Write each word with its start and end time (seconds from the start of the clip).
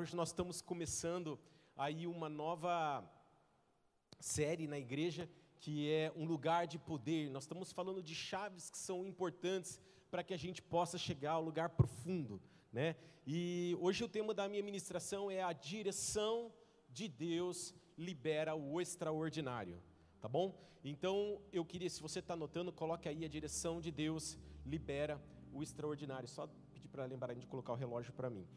Hoje 0.00 0.16
nós 0.16 0.30
estamos 0.30 0.62
começando 0.62 1.38
aí 1.76 2.06
uma 2.06 2.26
nova 2.26 3.04
série 4.18 4.66
na 4.66 4.78
igreja 4.78 5.28
que 5.58 5.90
é 5.90 6.10
um 6.16 6.24
lugar 6.24 6.66
de 6.66 6.78
poder. 6.78 7.28
Nós 7.28 7.42
estamos 7.42 7.70
falando 7.70 8.02
de 8.02 8.14
chaves 8.14 8.70
que 8.70 8.78
são 8.78 9.04
importantes 9.04 9.78
para 10.10 10.24
que 10.24 10.32
a 10.32 10.38
gente 10.38 10.62
possa 10.62 10.96
chegar 10.96 11.32
ao 11.32 11.44
lugar 11.44 11.68
profundo, 11.68 12.40
né? 12.72 12.96
E 13.26 13.76
hoje 13.78 14.02
o 14.02 14.08
tema 14.08 14.32
da 14.32 14.48
minha 14.48 14.62
ministração 14.62 15.30
é 15.30 15.42
a 15.42 15.52
direção 15.52 16.50
de 16.88 17.06
Deus 17.06 17.74
libera 17.98 18.54
o 18.54 18.80
extraordinário, 18.80 19.82
tá 20.18 20.26
bom? 20.30 20.58
Então 20.82 21.42
eu 21.52 21.62
queria, 21.62 21.90
se 21.90 22.00
você 22.00 22.20
está 22.20 22.32
anotando, 22.32 22.72
coloque 22.72 23.06
aí 23.06 23.22
a 23.22 23.28
direção 23.28 23.82
de 23.82 23.90
Deus 23.90 24.38
libera 24.64 25.20
o 25.52 25.62
extraordinário. 25.62 26.26
Só 26.26 26.46
pedir 26.72 26.88
para 26.88 27.04
lembrar 27.04 27.34
de 27.34 27.46
colocar 27.46 27.74
o 27.74 27.76
relógio 27.76 28.14
para 28.14 28.30
mim. 28.30 28.48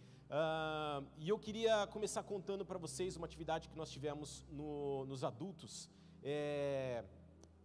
E 1.19 1.29
eu 1.29 1.37
queria 1.37 1.85
começar 1.87 2.23
contando 2.23 2.65
para 2.65 2.79
vocês 2.79 3.15
uma 3.15 3.25
atividade 3.25 3.69
que 3.69 3.77
nós 3.77 3.91
tivemos 3.91 4.43
no, 4.49 5.05
nos 5.05 5.23
adultos. 5.23 5.89
É, 6.23 7.03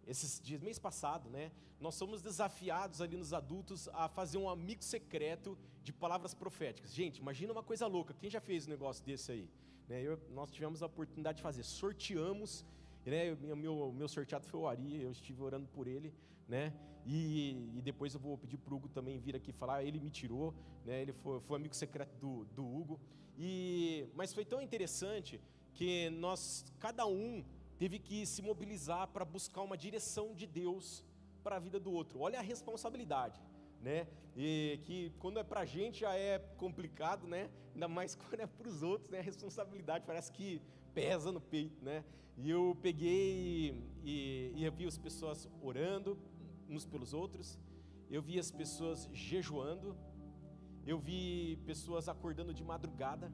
esses 0.06 0.41
dias, 0.41 0.60
mês 0.60 0.78
passado, 0.78 1.30
né? 1.30 1.50
Nós 1.80 1.94
somos 1.94 2.20
desafiados 2.20 3.00
ali 3.00 3.16
nos 3.16 3.32
adultos 3.32 3.88
a 3.94 4.08
fazer 4.08 4.36
um 4.36 4.50
amigo 4.50 4.82
secreto 4.82 5.56
de 5.82 5.92
palavras 5.92 6.34
proféticas. 6.34 6.92
Gente, 6.92 7.18
imagina 7.18 7.52
uma 7.52 7.62
coisa 7.62 7.86
louca. 7.86 8.12
Quem 8.12 8.28
já 8.28 8.41
fez 8.41 8.66
um 8.66 8.70
negócio 8.70 9.05
desse 9.05 9.32
aí? 9.32 9.48
Né? 9.88 10.02
Eu, 10.02 10.20
nós 10.30 10.50
tivemos 10.50 10.82
a 10.82 10.86
oportunidade 10.86 11.36
de 11.36 11.42
fazer. 11.42 11.62
Sorteamos 11.62 12.66
né, 13.06 13.34
meu, 13.55 13.92
meu 13.92 14.08
sorteado 14.08 14.46
foi 14.46 14.60
o 14.60 14.66
Ari, 14.66 15.02
eu 15.02 15.10
estive 15.10 15.42
orando 15.42 15.66
por 15.69 15.86
ele, 15.86 16.12
né? 16.46 16.72
E, 17.06 17.70
e 17.76 17.82
depois 17.82 18.14
eu 18.14 18.20
vou 18.20 18.36
pedir 18.36 18.58
para 18.58 18.72
o 18.72 18.76
Hugo 18.76 18.88
também 18.88 19.18
vir 19.18 19.34
aqui 19.34 19.52
falar. 19.52 19.82
Ele 19.82 20.00
me 20.00 20.10
tirou, 20.10 20.54
né? 20.84 21.00
Ele 21.02 21.12
foi, 21.12 21.40
foi 21.40 21.56
amigo 21.56 21.74
secreto 21.74 22.14
do, 22.18 22.44
do 22.46 22.64
Hugo. 22.64 23.00
E, 23.38 24.08
mas 24.14 24.34
foi 24.34 24.44
tão 24.44 24.60
interessante 24.60 25.40
que 25.74 26.10
nós, 26.10 26.64
cada 26.80 27.06
um, 27.06 27.44
teve 27.78 27.98
que 27.98 28.27
se 28.27 28.42
mobilizar 28.42 29.06
para 29.08 29.24
buscar 29.24 29.62
uma 29.62 29.77
direção 29.77 30.34
de 30.34 30.46
Deus 30.46 31.05
para 31.42 31.56
a 31.56 31.58
vida 31.58 31.78
do 31.78 31.92
outro. 31.92 32.20
Olha 32.20 32.40
a 32.40 32.42
responsabilidade, 32.42 33.40
né? 33.80 34.06
E 34.36 34.80
que 34.84 35.12
quando 35.18 35.38
é 35.38 35.44
para 35.44 35.60
a 35.60 35.64
gente 35.64 36.00
já 36.00 36.14
é 36.14 36.38
complicado, 36.56 37.27
né? 37.27 37.48
Ainda 37.74 37.88
mais 37.88 38.14
quando 38.16 38.40
é 38.40 38.46
para 38.46 38.68
os 38.68 38.83
outros, 38.83 39.10
né? 39.10 39.20
A 39.20 39.22
responsabilidade 39.22 40.05
parece 40.05 40.33
que 40.33 40.60
pesa 40.92 41.30
no 41.30 41.40
peito, 41.40 41.84
né? 41.84 42.05
E 42.36 42.50
eu 42.50 42.77
peguei 42.83 43.74
e, 44.05 44.52
e 44.55 44.64
eu 44.64 44.72
vi 44.72 44.86
as 44.86 44.98
pessoas 44.98 45.48
orando 45.60 46.18
uns 46.69 46.84
pelos 46.84 47.12
outros, 47.12 47.58
eu 48.11 48.22
vi 48.22 48.38
as 48.38 48.50
pessoas 48.50 49.08
jejuando, 49.12 49.97
eu 50.86 50.98
vi 50.98 51.58
pessoas 51.66 52.08
acordando 52.08 52.52
de 52.55 52.64
madrugada 52.64 53.33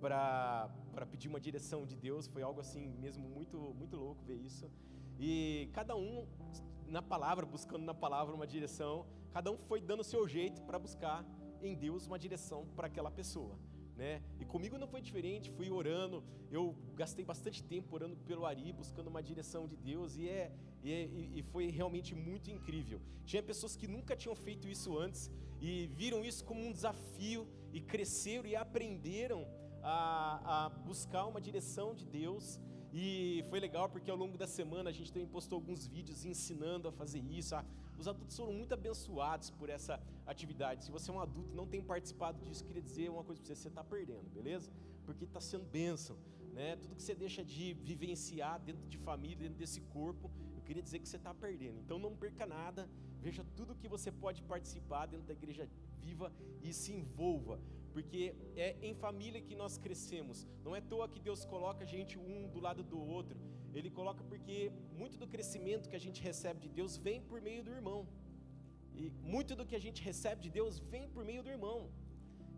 para 0.00 1.06
pedir 1.10 1.28
uma 1.28 1.40
direção 1.40 1.86
de 1.86 1.96
Deus, 1.96 2.26
foi 2.26 2.42
algo 2.42 2.60
assim 2.60 2.88
mesmo 2.98 3.26
muito, 3.28 3.58
muito 3.74 3.96
louco 3.96 4.22
ver 4.24 4.36
isso. 4.36 4.70
E 5.18 5.68
cada 5.72 5.96
um 5.96 6.26
na 6.86 7.00
palavra, 7.00 7.46
buscando 7.46 7.84
na 7.84 7.94
palavra 7.94 8.34
uma 8.34 8.46
direção, 8.46 9.06
cada 9.32 9.50
um 9.50 9.56
foi 9.56 9.80
dando 9.80 10.00
o 10.00 10.04
seu 10.04 10.26
jeito 10.28 10.62
para 10.62 10.78
buscar 10.78 11.24
em 11.62 11.74
Deus 11.74 12.06
uma 12.06 12.18
direção 12.18 12.66
para 12.76 12.86
aquela 12.88 13.10
pessoa 13.10 13.58
né? 14.04 14.20
E 14.38 14.44
comigo 14.44 14.76
não 14.82 14.88
foi 14.94 15.00
diferente, 15.08 15.50
fui 15.58 15.68
orando, 15.80 16.16
eu 16.50 16.64
gastei 17.00 17.24
bastante 17.32 17.60
tempo 17.72 17.94
orando 17.98 18.16
pelo 18.28 18.44
Ari, 18.50 18.70
buscando 18.82 19.08
uma 19.14 19.22
direção 19.30 19.62
de 19.66 19.76
Deus, 19.90 20.10
e, 20.22 20.28
é, 20.28 20.52
e, 20.82 20.92
é, 20.92 21.00
e 21.38 21.42
foi 21.52 21.66
realmente 21.80 22.14
muito 22.14 22.50
incrível. 22.56 22.98
Tinha 23.24 23.42
pessoas 23.42 23.74
que 23.80 23.88
nunca 23.96 24.14
tinham 24.14 24.36
feito 24.46 24.68
isso 24.68 24.98
antes, 25.04 25.22
e 25.68 25.70
viram 26.00 26.20
isso 26.30 26.44
como 26.44 26.60
um 26.66 26.72
desafio, 26.78 27.48
e 27.72 27.80
cresceram 27.80 28.46
e 28.52 28.54
aprenderam 28.54 29.40
a, 29.82 29.96
a 30.66 30.68
buscar 30.90 31.24
uma 31.32 31.40
direção 31.40 31.88
de 31.94 32.04
Deus, 32.20 32.60
e 32.96 33.44
foi 33.50 33.58
legal 33.58 33.88
porque 33.88 34.10
ao 34.10 34.16
longo 34.16 34.38
da 34.38 34.46
semana 34.46 34.90
a 34.90 34.92
gente 34.92 35.12
também 35.12 35.26
postou 35.26 35.56
alguns 35.56 35.86
vídeos 35.86 36.24
ensinando 36.24 36.86
a 36.86 36.92
fazer 36.92 37.18
isso, 37.18 37.56
a 37.56 37.64
os 37.98 38.08
adultos 38.08 38.36
foram 38.36 38.52
muito 38.52 38.74
abençoados 38.74 39.50
por 39.50 39.68
essa 39.68 40.00
atividade. 40.26 40.84
Se 40.84 40.90
você 40.90 41.10
é 41.10 41.14
um 41.14 41.20
adulto 41.20 41.52
e 41.52 41.56
não 41.56 41.66
tem 41.66 41.82
participado 41.82 42.38
disso, 42.44 42.64
queria 42.64 42.82
dizer 42.82 43.08
uma 43.08 43.24
coisa 43.24 43.40
para 43.40 43.48
você: 43.48 43.54
você 43.54 43.68
está 43.68 43.84
perdendo, 43.84 44.28
beleza? 44.30 44.70
Porque 45.04 45.24
está 45.24 45.40
sendo 45.40 45.64
bênção. 45.64 46.16
Né? 46.52 46.76
Tudo 46.76 46.94
que 46.94 47.02
você 47.02 47.14
deixa 47.14 47.44
de 47.44 47.74
vivenciar 47.74 48.60
dentro 48.60 48.86
de 48.88 48.96
família, 48.98 49.38
dentro 49.38 49.58
desse 49.58 49.80
corpo, 49.80 50.30
eu 50.56 50.62
queria 50.62 50.82
dizer 50.82 50.98
que 51.00 51.08
você 51.08 51.16
está 51.16 51.34
perdendo. 51.34 51.80
Então 51.80 51.98
não 51.98 52.14
perca 52.14 52.46
nada, 52.46 52.88
veja 53.20 53.44
tudo 53.56 53.74
que 53.74 53.88
você 53.88 54.12
pode 54.12 54.42
participar 54.42 55.06
dentro 55.06 55.26
da 55.26 55.32
igreja 55.32 55.68
viva 56.00 56.32
e 56.62 56.72
se 56.72 56.92
envolva, 56.92 57.60
porque 57.94 58.20
é 58.66 58.68
em 58.88 58.94
família 59.04 59.40
que 59.48 59.54
nós 59.62 59.74
crescemos. 59.84 60.38
Não 60.64 60.74
é 60.78 60.80
à 60.80 60.88
toa 60.92 61.08
que 61.12 61.20
Deus 61.28 61.40
coloca 61.52 61.82
a 61.84 61.90
gente 61.94 62.14
um 62.18 62.48
do 62.54 62.60
lado 62.66 62.82
do 62.92 62.98
outro. 63.16 63.38
Ele 63.72 63.90
coloca 63.98 64.22
porque 64.30 64.56
muito 65.00 65.16
do 65.22 65.28
crescimento 65.34 65.88
que 65.90 65.98
a 66.00 66.04
gente 66.06 66.20
recebe 66.30 66.58
de 66.64 66.70
Deus 66.78 66.96
vem 67.06 67.20
por 67.30 67.40
meio 67.48 67.62
do 67.66 67.70
irmão. 67.78 68.00
E 69.00 69.10
muito 69.34 69.54
do 69.58 69.66
que 69.68 69.76
a 69.80 69.84
gente 69.86 70.02
recebe 70.10 70.40
de 70.46 70.50
Deus 70.58 70.80
vem 70.94 71.06
por 71.14 71.24
meio 71.30 71.42
do 71.46 71.50
irmão. 71.56 71.78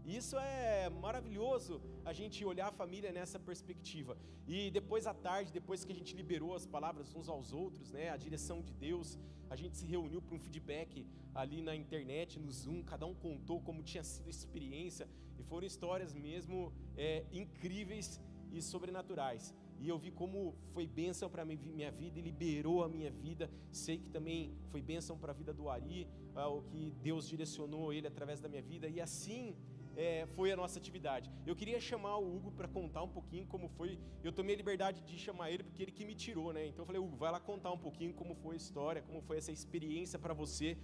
E 0.07 0.17
isso 0.21 0.37
é 0.39 0.89
maravilhoso 0.89 1.83
a 2.05 2.13
gente 2.19 2.45
olhar 2.53 2.69
a 2.69 2.79
família 2.81 3.13
nessa 3.19 3.39
perspectiva. 3.39 4.17
E 4.47 4.71
depois 4.71 5.05
à 5.13 5.15
tarde, 5.29 5.53
depois 5.61 5.85
que 5.85 5.93
a 5.93 5.99
gente 6.01 6.15
liberou 6.21 6.55
as 6.55 6.67
palavras 6.75 7.15
uns 7.15 7.29
aos 7.29 7.53
outros, 7.53 7.91
né, 7.97 8.09
a 8.11 8.17
direção 8.17 8.59
de 8.63 8.73
Deus, 8.73 9.19
a 9.51 9.57
gente 9.57 9.77
se 9.77 9.87
reuniu 9.95 10.23
para 10.23 10.35
um 10.37 10.39
feedback 10.39 11.07
ali 11.35 11.61
na 11.61 11.75
internet, 11.75 12.39
no 12.39 12.51
Zoom, 12.51 12.83
cada 12.83 13.05
um 13.05 13.15
contou 13.15 13.61
como 13.61 13.83
tinha 13.83 14.05
sido 14.05 14.29
a 14.29 14.31
experiência, 14.31 15.09
foram 15.49 15.67
histórias 15.67 16.13
mesmo 16.15 16.73
é, 16.97 17.25
incríveis 17.33 18.21
e 18.53 18.61
sobrenaturais 18.63 19.55
e 19.81 19.89
eu 19.89 19.99
vi 19.99 20.11
como 20.11 20.55
foi 20.73 20.87
bênção 20.87 21.29
para 21.29 21.45
minha 21.45 21.91
vida 21.91 22.19
e 22.19 22.23
liberou 22.23 22.83
a 22.83 22.89
minha 22.89 23.11
vida. 23.11 23.51
Sei 23.71 23.99
que 23.99 24.09
também 24.09 24.55
foi 24.71 24.81
bênção 24.81 25.19
para 25.19 25.33
a 25.33 25.35
vida 25.35 25.53
do 25.53 25.69
Ari, 25.69 26.09
ah, 26.35 26.49
o 26.49 26.63
que 26.63 26.93
Deus 27.03 27.29
direcionou 27.29 27.93
ele 27.93 28.07
através 28.07 28.41
da 28.41 28.49
minha 28.49 28.63
vida, 28.63 28.89
e 28.89 29.01
assim 29.01 29.55
é, 29.97 30.27
foi 30.35 30.51
a 30.53 30.57
nossa 30.57 30.79
atividade. 30.79 31.31
Eu 31.47 31.55
queria 31.55 31.81
chamar 31.81 32.17
o 32.17 32.37
Hugo 32.37 32.53
para 32.53 32.69
contar 32.69 33.03
um 33.03 33.09
pouquinho 33.09 33.47
como 33.47 33.69
foi. 33.69 33.99
Eu 34.23 34.33
tomei 34.33 34.55
a 34.55 34.59
liberdade 34.59 35.01
de 35.03 35.19
chamar 35.19 35.51
ele 35.51 35.63
porque 35.63 35.83
ele 35.83 35.93
que 35.93 36.05
me 36.05 36.15
tirou, 36.15 36.53
né? 36.53 36.67
Então 36.67 36.83
eu 36.83 36.87
falei, 36.87 37.01
Hugo, 37.01 37.17
vai 37.17 37.31
lá 37.31 37.41
contar 37.41 37.73
um 37.73 37.79
pouquinho 37.79 38.13
como 38.15 38.35
foi 38.35 38.55
a 38.55 38.59
história, 38.59 39.03
como 39.03 39.21
foi 39.23 39.39
essa 39.39 39.53
experiência 39.53 40.19
para 40.19 40.35
você, 40.35 40.77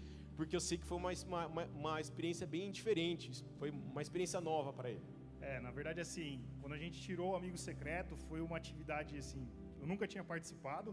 porque 0.42 0.56
eu 0.58 0.64
sei 0.68 0.76
que 0.80 0.86
foi 0.90 0.98
uma, 0.98 1.12
uma, 1.26 1.64
uma 1.80 1.94
experiência 2.04 2.46
bem 2.54 2.66
diferente, 2.78 3.26
foi 3.60 3.70
uma 3.70 4.02
experiência 4.06 4.40
nova 4.40 4.70
para 4.78 4.88
ele. 4.94 5.04
É, 5.40 5.52
na 5.66 5.70
verdade, 5.76 6.00
assim, 6.04 6.30
quando 6.60 6.74
a 6.78 6.80
gente 6.82 6.96
tirou 7.06 7.28
o 7.32 7.36
Amigo 7.40 7.58
Secreto, 7.66 8.16
foi 8.28 8.40
uma 8.46 8.56
atividade, 8.62 9.12
assim, 9.24 9.42
eu 9.80 9.86
nunca 9.90 10.04
tinha 10.12 10.24
participado, 10.32 10.90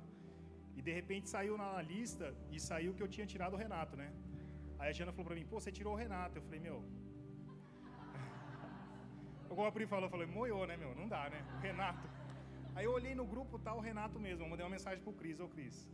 e 0.78 0.84
de 0.88 0.94
repente 1.00 1.28
saiu 1.36 1.58
na 1.64 1.70
lista, 1.82 2.28
e 2.52 2.60
saiu 2.60 2.94
que 2.94 3.02
eu 3.06 3.08
tinha 3.16 3.26
tirado 3.34 3.56
o 3.56 3.62
Renato, 3.64 3.98
né? 4.02 4.10
Aí 4.78 4.90
a 4.90 4.92
Jana 4.92 5.12
falou 5.12 5.26
pra 5.30 5.36
mim, 5.40 5.48
pô, 5.52 5.60
você 5.60 5.72
tirou 5.80 5.94
o 5.94 6.00
Renato. 6.04 6.38
Eu 6.38 6.44
falei, 6.44 6.60
meu... 6.68 6.78
Como 9.50 9.66
a 9.66 9.72
Pri 9.72 9.88
falou, 9.88 10.10
falei, 10.16 10.28
moiou, 10.28 10.68
né, 10.68 10.78
meu? 10.78 10.94
Não 10.94 11.08
dá, 11.16 11.24
né? 11.34 11.42
Renato. 11.60 12.08
Aí 12.76 12.86
eu 12.86 12.94
olhei 13.00 13.16
no 13.16 13.26
grupo, 13.34 13.58
tá 13.58 13.74
o 13.74 13.82
Renato 13.90 14.20
mesmo, 14.20 14.46
eu 14.46 14.50
mandei 14.52 14.64
uma 14.64 14.76
mensagem 14.78 15.04
pro 15.04 15.12
Cris, 15.12 15.40
ô 15.40 15.50
Cris, 15.50 15.90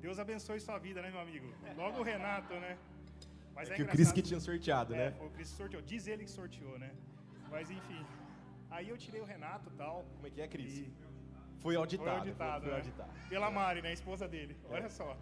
Deus 0.00 0.18
abençoe 0.18 0.58
sua 0.60 0.78
vida, 0.78 1.00
né, 1.00 1.10
meu 1.10 1.20
amigo? 1.20 1.48
Logo 1.76 2.00
o 2.00 2.02
Renato, 2.02 2.54
né? 2.54 2.76
Mas 3.56 3.70
é, 3.70 3.72
é 3.72 3.76
que 3.76 3.82
o 3.82 3.88
Cris 3.88 4.12
que 4.12 4.22
tinha 4.28 4.38
sorteado, 4.38 4.94
é, 4.94 4.98
né? 4.98 5.10
Foi 5.18 5.26
o 5.28 5.30
Cris 5.30 5.50
que 5.50 5.56
sorteou. 5.56 5.82
Diz 5.82 6.06
ele 6.06 6.24
que 6.24 6.30
sorteou, 6.30 6.78
né? 6.78 6.90
Mas 7.50 7.70
enfim. 7.70 8.04
Aí 8.70 8.88
eu 8.90 8.98
tirei 9.04 9.20
o 9.20 9.24
Renato 9.24 9.70
e 9.72 9.76
tal. 9.76 10.04
Como 10.14 10.26
é 10.26 10.30
que 10.30 10.42
é, 10.42 10.46
Cris? 10.46 10.78
E... 10.80 10.92
Foi 11.64 11.74
auditado. 11.74 12.10
Foi 12.10 12.18
auditado, 12.18 12.60
foi, 12.60 12.70
foi 12.70 12.70
né? 12.70 12.76
auditado. 12.76 13.28
Pela 13.30 13.50
Mari, 13.50 13.80
né? 13.80 13.88
A 13.88 13.92
esposa 14.00 14.28
dele. 14.28 14.54
É. 14.64 14.74
Olha 14.74 14.90
só. 14.90 15.16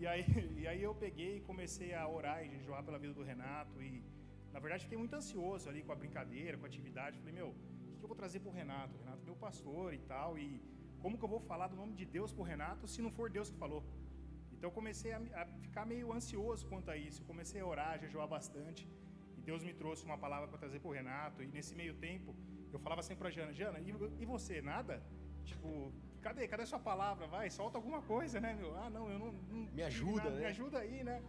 E 0.00 0.06
aí, 0.06 0.24
e 0.60 0.66
aí 0.66 0.82
eu 0.82 0.94
peguei 0.94 1.36
e 1.36 1.40
comecei 1.40 1.92
a 1.94 2.08
orar 2.08 2.42
e 2.44 2.48
jejuar 2.48 2.82
pela 2.82 2.98
vida 2.98 3.12
do 3.12 3.22
Renato. 3.22 3.82
E 3.82 4.02
na 4.50 4.58
verdade 4.58 4.84
fiquei 4.84 4.96
muito 4.96 5.14
ansioso 5.14 5.68
ali 5.68 5.82
com 5.82 5.92
a 5.92 5.96
brincadeira, 6.02 6.56
com 6.56 6.64
a 6.64 6.68
atividade. 6.68 7.18
Falei, 7.18 7.34
meu, 7.34 7.48
o 7.48 7.96
que 7.98 8.04
eu 8.04 8.08
vou 8.08 8.16
trazer 8.16 8.40
pro 8.40 8.50
Renato? 8.50 8.96
O 8.96 9.00
Renato 9.00 9.20
é 9.22 9.26
meu 9.26 9.36
pastor 9.36 9.92
e 9.92 9.98
tal. 9.98 10.38
E 10.38 10.62
como 11.02 11.18
que 11.18 11.24
eu 11.24 11.28
vou 11.28 11.40
falar 11.40 11.68
do 11.68 11.76
nome 11.76 11.94
de 11.94 12.06
Deus 12.06 12.32
pro 12.32 12.42
Renato 12.42 12.88
se 12.88 13.02
não 13.02 13.10
for 13.10 13.28
Deus 13.28 13.50
que 13.50 13.58
falou? 13.58 13.84
Então 14.64 14.72
eu 14.72 14.80
comecei 14.80 15.12
a, 15.12 15.20
a 15.40 15.44
ficar 15.64 15.84
meio 15.84 16.10
ansioso 16.10 16.66
quanto 16.66 16.90
a 16.90 16.96
isso. 16.96 17.20
Eu 17.20 17.26
comecei 17.26 17.60
a 17.60 17.66
orar, 17.66 17.90
a 17.90 17.98
jejuar 17.98 18.26
bastante. 18.26 18.88
Deus 19.48 19.62
me 19.62 19.74
trouxe 19.80 20.06
uma 20.06 20.16
palavra 20.16 20.48
para 20.48 20.56
trazer 20.56 20.78
para 20.80 20.88
o 20.88 20.94
Renato, 20.98 21.42
e 21.42 21.46
nesse 21.56 21.74
meio 21.80 21.92
tempo, 22.06 22.34
eu 22.72 22.78
falava 22.78 23.02
sempre 23.02 23.20
para 23.22 23.28
a 23.28 23.30
Jana, 23.30 23.52
Jana, 23.52 23.78
e, 24.22 24.24
você, 24.24 24.62
nada? 24.62 25.02
Tipo, 25.44 25.92
cadê? 26.22 26.48
Cadê 26.48 26.62
a 26.62 26.66
sua 26.72 26.78
palavra? 26.78 27.26
Vai, 27.26 27.50
solta 27.50 27.76
alguma 27.76 28.00
coisa, 28.00 28.40
né, 28.40 28.54
meu? 28.54 28.74
Ah, 28.74 28.88
não, 28.88 29.04
eu 29.14 29.18
não... 29.18 29.32
não 29.32 29.70
me 29.70 29.82
ajuda, 29.82 30.30
né? 30.30 30.38
Me 30.38 30.46
ajuda 30.46 30.78
aí, 30.78 31.04
né? 31.04 31.22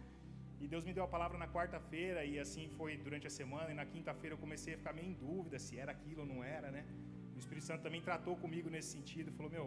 E 0.58 0.66
Deus 0.66 0.86
me 0.86 0.94
deu 0.94 1.04
a 1.04 1.08
palavra 1.16 1.36
na 1.36 1.46
quarta-feira, 1.46 2.24
e 2.24 2.38
assim 2.38 2.70
foi 2.78 2.96
durante 2.96 3.26
a 3.26 3.30
semana, 3.40 3.70
e 3.70 3.74
na 3.74 3.84
quinta-feira 3.84 4.32
eu 4.34 4.38
comecei 4.38 4.72
a 4.76 4.78
ficar 4.78 4.94
meio 4.94 5.08
em 5.08 5.12
dúvida 5.26 5.58
se 5.58 5.78
era 5.78 5.92
aquilo 5.92 6.22
ou 6.22 6.26
não 6.32 6.42
era, 6.42 6.70
né? 6.70 6.86
O 7.34 7.38
Espírito 7.38 7.66
Santo 7.66 7.82
também 7.82 8.00
tratou 8.00 8.34
comigo 8.44 8.70
nesse 8.70 8.92
sentido, 8.96 9.30
falou, 9.30 9.52
meu, 9.52 9.66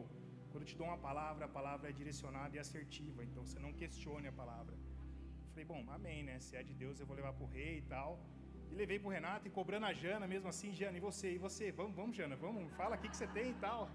quando 0.52 0.64
eu 0.64 0.70
te 0.72 0.78
dou 0.80 0.88
uma 0.88 0.98
palavra, 0.98 1.46
a 1.46 1.52
palavra 1.60 1.90
é 1.92 1.94
direcionada 2.02 2.56
e 2.56 2.60
assertiva, 2.66 3.24
então 3.28 3.42
você 3.46 3.60
não 3.66 3.72
questione 3.82 4.28
a 4.28 4.36
palavra. 4.42 4.76
Eu 5.46 5.50
falei, 5.54 5.66
bom, 5.72 5.82
amém, 5.98 6.20
né? 6.28 6.36
Se 6.46 6.56
é 6.60 6.64
de 6.70 6.74
Deus, 6.84 7.00
eu 7.00 7.08
vou 7.10 7.16
levar 7.16 7.34
para 7.34 7.46
o 7.48 7.52
rei 7.58 7.74
e 7.80 7.86
tal. 7.94 8.10
E 8.72 8.76
levei 8.82 8.98
pro 9.04 9.10
Renato 9.18 9.48
e 9.48 9.52
cobrando 9.60 9.86
a 9.92 9.94
Jana 10.02 10.28
mesmo 10.34 10.48
assim, 10.54 10.72
Jana, 10.80 10.98
e 10.98 11.04
você? 11.10 11.28
E 11.38 11.40
você? 11.48 11.72
Vamos, 11.80 11.96
vamos, 12.00 12.16
Jana, 12.20 12.36
vamos, 12.36 12.72
fala 12.82 12.96
aqui 12.96 13.08
que 13.10 13.18
você 13.18 13.28
tem 13.38 13.50
e 13.52 13.60
tal. 13.66 13.90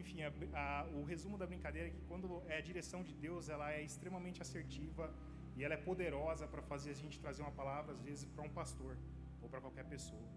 Enfim, 0.00 0.18
a, 0.22 0.30
a, 0.62 0.86
o 0.98 1.02
resumo 1.12 1.36
da 1.42 1.46
brincadeira 1.52 1.88
é 1.88 1.90
que 1.90 2.02
quando 2.10 2.42
é 2.54 2.58
a 2.58 2.64
direção 2.70 3.02
de 3.08 3.14
Deus, 3.26 3.48
ela 3.48 3.72
é 3.72 3.82
extremamente 3.82 4.40
assertiva 4.46 5.12
e 5.56 5.64
ela 5.64 5.74
é 5.74 5.80
poderosa 5.90 6.46
para 6.46 6.62
fazer 6.62 6.90
a 6.96 6.98
gente 7.02 7.18
trazer 7.24 7.42
uma 7.42 7.50
palavra, 7.62 7.92
às 7.92 8.02
vezes, 8.08 8.24
para 8.34 8.44
um 8.44 8.52
pastor 8.60 8.96
ou 9.42 9.48
para 9.48 9.60
qualquer 9.60 9.84
pessoa. 9.94 10.28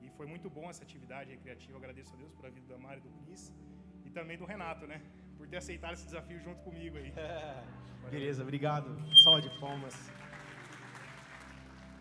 E 0.00 0.08
foi 0.18 0.26
muito 0.26 0.48
bom 0.48 0.70
essa 0.70 0.82
atividade 0.82 1.30
recreativa. 1.36 1.76
Agradeço 1.76 2.14
a 2.14 2.16
Deus 2.16 2.32
pela 2.32 2.50
vida 2.50 2.66
da 2.72 2.78
Mari 2.78 3.00
e 3.00 3.02
do 3.02 3.10
Cris 3.20 3.52
e 4.10 4.12
também 4.12 4.36
do 4.36 4.44
Renato, 4.44 4.86
né? 4.86 5.00
Por 5.36 5.46
ter 5.46 5.58
aceitado 5.58 5.94
esse 5.94 6.04
desafio 6.04 6.38
junto 6.40 6.60
comigo 6.68 6.96
aí. 6.96 7.12
Beleza, 8.10 8.42
obrigado. 8.42 8.88
Salve 9.22 9.42
de 9.48 9.60
palmas. 9.60 9.94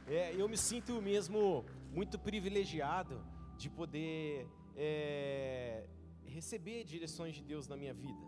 É, 0.07 0.33
eu 0.41 0.49
me 0.49 0.57
sinto 0.57 1.01
mesmo 1.01 1.39
muito 1.91 2.17
privilegiado 2.17 3.15
de 3.57 3.69
poder 3.69 4.47
é, 4.75 5.85
receber 6.25 6.83
direções 6.83 7.35
de 7.35 7.43
Deus 7.43 7.67
na 7.67 7.77
minha 7.77 7.93
vida. 7.93 8.25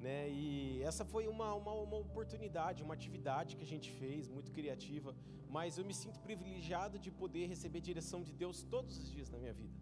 Né? 0.00 0.30
E 0.30 0.82
essa 0.82 1.04
foi 1.04 1.28
uma, 1.28 1.54
uma, 1.54 1.72
uma, 1.86 1.98
oportunidade, 1.98 2.82
uma 2.82 2.94
atividade 2.94 3.56
que 3.56 3.62
a 3.62 3.72
gente 3.74 3.90
fez, 4.00 4.28
muito 4.28 4.50
criativa, 4.50 5.14
mas 5.48 5.76
eu 5.78 5.84
me 5.84 5.94
sinto 5.94 6.18
privilegiado 6.20 6.98
de 6.98 7.10
poder 7.10 7.46
receber 7.46 7.80
direção 7.80 8.22
de 8.22 8.32
Deus 8.32 8.62
todos 8.62 8.96
os 8.96 9.08
dias 9.12 9.30
na 9.30 9.38
minha 9.38 9.52
vida. 9.52 9.76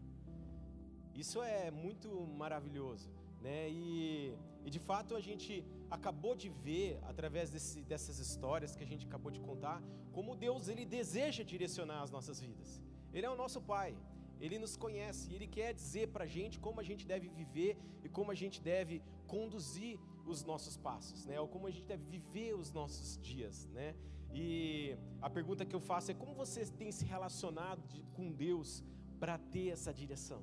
Isso 1.15 1.43
é 1.43 1.71
muito 1.71 2.09
maravilhoso, 2.43 3.11
né? 3.41 3.69
E, 3.71 4.35
e 4.65 4.71
de 4.71 4.79
fato 4.79 5.15
a 5.15 5.21
gente 5.21 5.65
acabou 5.91 6.35
de 6.35 6.49
ver 6.49 6.99
através 7.03 7.51
desse, 7.51 7.83
dessas 7.83 8.19
histórias 8.19 8.77
que 8.77 8.85
a 8.85 8.87
gente 8.87 9.07
acabou 9.07 9.31
de 9.31 9.41
contar, 9.41 9.83
como 10.13 10.37
Deus 10.37 10.69
ele 10.69 10.85
deseja 10.85 11.43
direcionar 11.43 12.03
as 12.03 12.11
nossas 12.11 12.41
vidas. 12.41 12.81
Ele 13.13 13.27
é 13.27 13.31
o 13.31 13.37
nosso 13.37 13.61
Pai. 13.61 13.97
Ele 14.41 14.59
nos 14.59 14.75
conhece 14.75 15.33
Ele 15.35 15.47
quer 15.47 15.75
dizer 15.75 16.09
para 16.09 16.25
a 16.25 16.27
gente 16.27 16.59
como 16.59 16.81
a 16.81 16.83
gente 16.83 17.07
deve 17.07 17.29
viver 17.29 17.77
e 18.03 18.09
como 18.09 18.31
a 18.31 18.35
gente 18.35 18.61
deve 18.61 19.03
conduzir 19.27 19.99
os 20.27 20.45
nossos 20.45 20.77
passos, 20.77 21.27
né? 21.27 21.41
Ou 21.41 21.49
como 21.49 21.67
a 21.67 21.71
gente 21.71 21.87
deve 21.87 22.05
viver 22.05 22.55
os 22.55 22.73
nossos 22.73 23.19
dias, 23.19 23.67
né? 23.69 23.95
E 24.33 24.97
a 25.21 25.29
pergunta 25.29 25.67
que 25.67 25.75
eu 25.75 25.81
faço 25.81 26.11
é 26.11 26.15
como 26.15 26.35
você 26.35 26.65
tem 26.65 26.93
se 26.93 27.05
relacionado 27.05 27.87
de, 27.89 28.03
com 28.15 28.31
Deus 28.31 28.85
para 29.19 29.37
ter 29.39 29.69
essa 29.69 29.93
direção? 29.93 30.43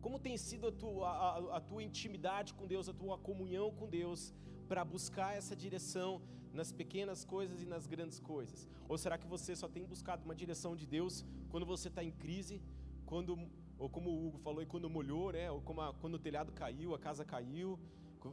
Como 0.00 0.18
tem 0.18 0.36
sido 0.36 0.68
a 0.68 0.72
tua, 0.72 1.08
a, 1.08 1.56
a 1.56 1.60
tua 1.60 1.82
intimidade 1.82 2.54
com 2.54 2.66
Deus, 2.66 2.88
a 2.88 2.92
tua 2.92 3.18
comunhão 3.18 3.70
com 3.70 3.88
Deus 3.88 4.32
para 4.68 4.84
buscar 4.84 5.36
essa 5.36 5.56
direção 5.56 6.22
nas 6.52 6.70
pequenas 6.70 7.24
coisas 7.24 7.62
e 7.62 7.66
nas 7.66 7.86
grandes 7.86 8.20
coisas? 8.20 8.68
Ou 8.88 8.96
será 8.96 9.18
que 9.18 9.26
você 9.26 9.56
só 9.56 9.68
tem 9.68 9.84
buscado 9.84 10.24
uma 10.24 10.34
direção 10.34 10.76
de 10.76 10.86
Deus 10.86 11.24
quando 11.50 11.66
você 11.66 11.88
está 11.88 12.02
em 12.02 12.12
crise, 12.12 12.62
quando, 13.04 13.38
ou 13.78 13.88
como 13.88 14.10
o 14.10 14.26
Hugo 14.26 14.38
falou, 14.38 14.64
quando 14.66 14.88
molhou, 14.88 15.32
né? 15.32 15.50
ou 15.50 15.62
a, 15.80 15.92
quando 15.94 16.14
o 16.14 16.18
telhado 16.18 16.52
caiu, 16.52 16.94
a 16.94 16.98
casa 16.98 17.24
caiu? 17.24 17.78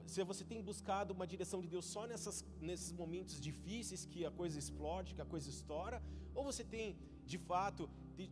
Se 0.06 0.24
você 0.24 0.44
tem 0.44 0.62
buscado 0.62 1.14
uma 1.14 1.26
direção 1.26 1.62
de 1.62 1.68
Deus 1.68 1.86
só 1.86 2.06
nessas, 2.06 2.46
nesses 2.60 2.92
momentos 2.92 3.40
difíceis 3.40 4.06
que 4.06 4.26
a 4.26 4.32
coisa 4.32 4.58
explode, 4.60 5.16
que 5.16 5.22
a 5.22 5.26
coisa 5.26 5.50
estoura, 5.50 6.02
ou 6.34 6.44
você 6.44 6.64
tem 6.64 6.98
de 7.26 7.38
fato 7.38 7.90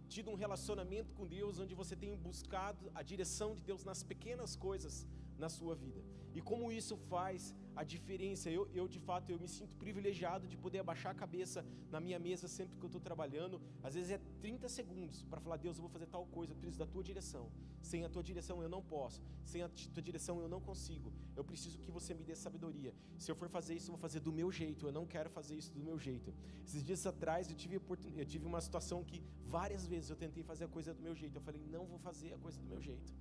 tido 0.08 0.32
um 0.32 0.36
relacionamento 0.36 1.14
com 1.14 1.28
Deus 1.28 1.60
onde 1.60 1.76
você 1.76 1.96
tem 1.96 2.16
buscado 2.16 2.92
a 2.96 3.02
direção 3.04 3.56
de 3.56 3.62
Deus 3.62 3.84
nas 3.84 4.02
pequenas 4.04 4.56
coisas 4.56 5.08
na 5.38 5.50
sua 5.50 5.76
vida. 5.76 6.02
E 6.34 6.42
como 6.42 6.72
isso 6.72 6.96
faz 6.98 7.54
a 7.76 7.84
diferença. 7.84 8.50
Eu, 8.50 8.68
eu, 8.74 8.88
de 8.88 9.00
fato, 9.00 9.30
eu 9.30 9.40
me 9.40 9.48
sinto 9.48 9.76
privilegiado 9.76 10.48
de 10.48 10.58
poder 10.58 10.80
abaixar 10.80 11.12
a 11.12 11.16
cabeça 11.16 11.66
na 11.92 12.00
minha 12.00 12.20
mesa 12.20 12.48
sempre 12.48 12.78
que 12.78 12.84
eu 12.84 12.88
estou 12.88 13.02
trabalhando. 13.02 13.62
Às 13.82 13.96
vezes 13.96 14.12
é 14.12 14.20
30 14.42 14.70
segundos 14.70 15.24
para 15.24 15.40
falar, 15.40 15.58
Deus, 15.58 15.78
eu 15.78 15.82
vou 15.82 15.90
fazer 15.90 16.08
tal 16.08 16.26
coisa, 16.28 16.54
eu 16.54 16.58
preciso 16.58 16.80
da 16.80 16.86
tua 16.86 17.04
direção. 17.04 17.52
Sem 17.82 18.06
a 18.06 18.10
tua 18.10 18.24
direção 18.24 18.62
eu 18.62 18.70
não 18.70 18.82
posso. 18.82 19.22
Sem 19.44 19.62
a 19.62 19.70
tua 19.70 20.02
direção 20.02 20.40
eu 20.40 20.48
não 20.48 20.62
consigo. 20.62 21.12
Eu 21.36 21.44
preciso 21.44 21.78
que 21.80 21.92
você 21.92 22.14
me 22.14 22.24
dê 22.24 22.36
sabedoria. 22.36 22.94
Se 23.18 23.30
eu 23.32 23.36
for 23.36 23.50
fazer 23.50 23.76
isso, 23.76 23.88
eu 23.88 23.94
vou 23.94 24.02
fazer 24.02 24.20
do 24.20 24.32
meu 24.32 24.52
jeito. 24.52 24.88
Eu 24.88 24.92
não 24.92 25.06
quero 25.06 25.30
fazer 25.30 25.56
isso 25.56 25.72
do 25.74 25.82
meu 25.82 25.98
jeito. 25.98 26.34
Esses 26.66 26.84
dias 26.84 27.06
atrás 27.06 27.50
eu 27.50 27.56
tive, 27.56 27.76
eu 27.76 28.26
tive 28.26 28.46
uma 28.46 28.62
situação 28.62 29.04
que 29.04 29.22
várias 29.48 29.86
vezes 29.86 30.10
eu 30.10 30.16
tentei 30.16 30.44
fazer 30.44 30.66
a 30.66 30.68
coisa 30.68 30.94
do 30.94 31.02
meu 31.02 31.16
jeito. 31.16 31.38
Eu 31.38 31.42
falei, 31.42 31.62
não 31.70 31.86
vou 31.86 32.00
fazer 32.00 32.34
a 32.34 32.38
coisa 32.38 32.60
do 32.60 32.66
meu 32.66 32.82
jeito. 32.82 33.14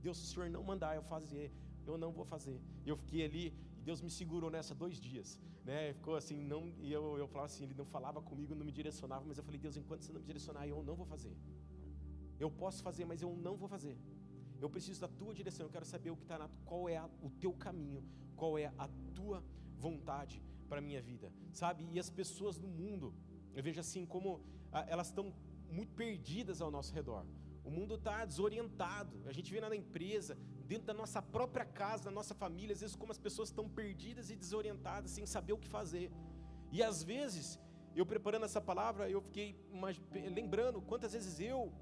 Deus, 0.00 0.18
se 0.18 0.24
o 0.24 0.26
Senhor 0.26 0.50
não 0.50 0.62
mandar 0.62 0.94
eu 0.94 1.02
fazer, 1.02 1.50
eu 1.86 1.98
não 1.98 2.12
vou 2.12 2.24
fazer. 2.24 2.60
Eu 2.84 2.96
fiquei 2.96 3.24
ali, 3.24 3.54
Deus 3.88 4.00
me 4.00 4.10
segurou 4.10 4.50
nessa 4.50 4.74
dois 4.74 4.96
dias, 4.98 5.38
né? 5.64 5.92
Ficou 5.92 6.16
assim, 6.16 6.38
não, 6.52 6.62
e 6.86 6.90
eu, 6.92 7.04
eu 7.18 7.26
falava 7.28 7.46
assim, 7.46 7.64
Ele 7.64 7.74
não 7.74 7.84
falava 7.84 8.20
comigo, 8.30 8.54
não 8.54 8.64
me 8.64 8.72
direcionava, 8.72 9.24
mas 9.28 9.38
eu 9.38 9.44
falei, 9.44 9.60
Deus, 9.66 9.76
enquanto 9.76 10.02
você 10.02 10.12
não 10.12 10.20
me 10.20 10.26
direcionar, 10.26 10.66
eu 10.66 10.82
não 10.82 10.96
vou 11.00 11.06
fazer. 11.06 11.36
Eu 12.38 12.50
posso 12.50 12.82
fazer, 12.82 13.04
mas 13.04 13.20
eu 13.22 13.30
não 13.46 13.56
vou 13.56 13.68
fazer. 13.68 13.96
Eu 14.60 14.70
preciso 14.70 15.00
da 15.00 15.08
tua 15.08 15.34
direção, 15.34 15.66
eu 15.66 15.70
quero 15.70 15.84
saber 15.84 16.10
o 16.10 16.16
que 16.16 16.22
está 16.22 16.38
na, 16.38 16.48
qual 16.64 16.88
é 16.88 16.96
a, 16.96 17.08
o 17.22 17.30
teu 17.30 17.52
caminho, 17.52 18.02
qual 18.34 18.56
é 18.58 18.72
a 18.78 18.88
tua 19.14 19.44
vontade 19.76 20.42
para 20.68 20.80
minha 20.80 21.02
vida, 21.02 21.30
sabe? 21.52 21.86
E 21.92 21.98
as 21.98 22.08
pessoas 22.08 22.58
no 22.58 22.68
mundo, 22.68 23.14
eu 23.54 23.62
vejo 23.62 23.80
assim 23.80 24.06
como 24.06 24.40
a, 24.72 24.80
elas 24.88 25.08
estão 25.08 25.34
muito 25.70 25.92
perdidas 25.92 26.60
ao 26.60 26.70
nosso 26.70 26.94
redor. 26.94 27.26
O 27.64 27.70
mundo 27.70 27.94
está 27.94 28.24
desorientado. 28.24 29.22
A 29.26 29.32
gente 29.32 29.52
vê 29.52 29.60
na 29.60 29.74
empresa, 29.74 30.38
dentro 30.66 30.86
da 30.86 30.94
nossa 30.94 31.20
própria 31.20 31.64
casa, 31.64 32.04
da 32.04 32.10
nossa 32.10 32.34
família, 32.34 32.72
às 32.72 32.80
vezes 32.80 32.96
como 32.96 33.12
as 33.12 33.18
pessoas 33.18 33.48
estão 33.50 33.68
perdidas 33.68 34.30
e 34.30 34.36
desorientadas, 34.36 35.10
sem 35.10 35.26
saber 35.26 35.52
o 35.52 35.58
que 35.58 35.68
fazer. 35.68 36.10
E 36.72 36.82
às 36.82 37.02
vezes, 37.02 37.60
eu 37.94 38.04
preparando 38.04 38.44
essa 38.44 38.60
palavra, 38.60 39.08
eu 39.08 39.20
fiquei 39.20 39.56
lembrando 40.32 40.80
quantas 40.82 41.12
vezes 41.12 41.38
eu, 41.38 41.72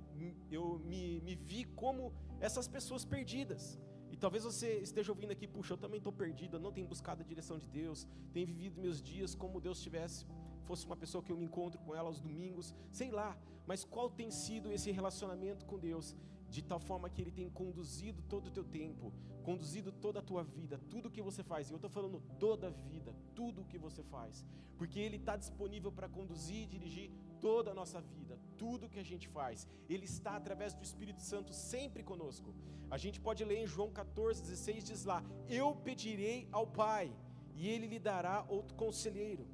eu 0.50 0.78
me, 0.80 1.20
me 1.20 1.34
vi 1.34 1.64
como 1.64 2.12
essas 2.40 2.68
pessoas 2.68 3.04
perdidas. 3.04 3.78
E 4.10 4.16
talvez 4.16 4.44
você 4.44 4.78
esteja 4.80 5.10
ouvindo 5.10 5.30
aqui, 5.30 5.46
puxa, 5.48 5.72
eu 5.72 5.78
também 5.78 5.96
estou 5.98 6.12
perdido, 6.12 6.56
eu 6.56 6.60
não 6.60 6.70
tenho 6.70 6.86
buscado 6.86 7.22
a 7.22 7.24
direção 7.24 7.58
de 7.58 7.66
Deus, 7.66 8.06
tenho 8.32 8.46
vivido 8.46 8.80
meus 8.80 9.00
dias 9.00 9.34
como 9.34 9.58
Deus 9.58 9.80
tivesse, 9.80 10.26
fosse 10.64 10.84
uma 10.84 10.96
pessoa 10.96 11.24
que 11.24 11.32
eu 11.32 11.36
me 11.36 11.46
encontro 11.46 11.80
com 11.80 11.94
ela 11.94 12.08
aos 12.08 12.20
domingos, 12.20 12.74
sei 12.90 13.10
lá, 13.10 13.38
mas 13.66 13.84
qual 13.84 14.10
tem 14.10 14.30
sido 14.30 14.70
esse 14.70 14.90
relacionamento 14.90 15.64
com 15.64 15.78
Deus? 15.78 16.14
De 16.52 16.62
tal 16.70 16.78
forma 16.88 17.08
que 17.08 17.20
Ele 17.22 17.34
tem 17.40 17.48
conduzido 17.48 18.20
todo 18.32 18.46
o 18.48 18.50
teu 18.56 18.64
tempo, 18.80 19.10
conduzido 19.42 19.90
toda 19.90 20.18
a 20.20 20.22
tua 20.30 20.42
vida, 20.44 20.78
tudo 20.90 21.06
o 21.08 21.10
que 21.10 21.22
você 21.28 21.42
faz. 21.42 21.68
E 21.68 21.72
eu 21.72 21.80
estou 21.80 21.90
falando 21.98 22.18
toda 22.38 22.66
a 22.68 22.70
vida, 22.70 23.14
tudo 23.34 23.62
o 23.62 23.68
que 23.70 23.78
você 23.86 24.02
faz, 24.14 24.44
porque 24.76 24.98
Ele 25.00 25.16
está 25.16 25.34
disponível 25.44 25.90
para 25.90 26.10
conduzir 26.18 26.60
e 26.64 26.66
dirigir 26.74 27.10
toda 27.40 27.70
a 27.70 27.74
nossa 27.80 28.00
vida, 28.02 28.38
tudo 28.58 28.84
o 28.84 28.90
que 28.92 29.00
a 29.04 29.08
gente 29.10 29.26
faz. 29.28 29.66
Ele 29.88 30.04
está 30.04 30.36
através 30.36 30.74
do 30.74 30.84
Espírito 30.90 31.22
Santo 31.22 31.54
sempre 31.54 32.02
conosco. 32.02 32.54
A 32.90 32.98
gente 32.98 33.18
pode 33.18 33.42
ler 33.50 33.58
em 33.62 33.66
João 33.66 33.90
14, 33.90 34.42
16, 34.42 34.84
diz 34.84 35.04
lá: 35.04 35.24
Eu 35.48 35.74
pedirei 35.88 36.46
ao 36.52 36.66
Pai, 36.66 37.10
e 37.54 37.66
Ele 37.66 37.86
lhe 37.86 37.98
dará 37.98 38.44
outro 38.46 38.76
conselheiro, 38.76 39.46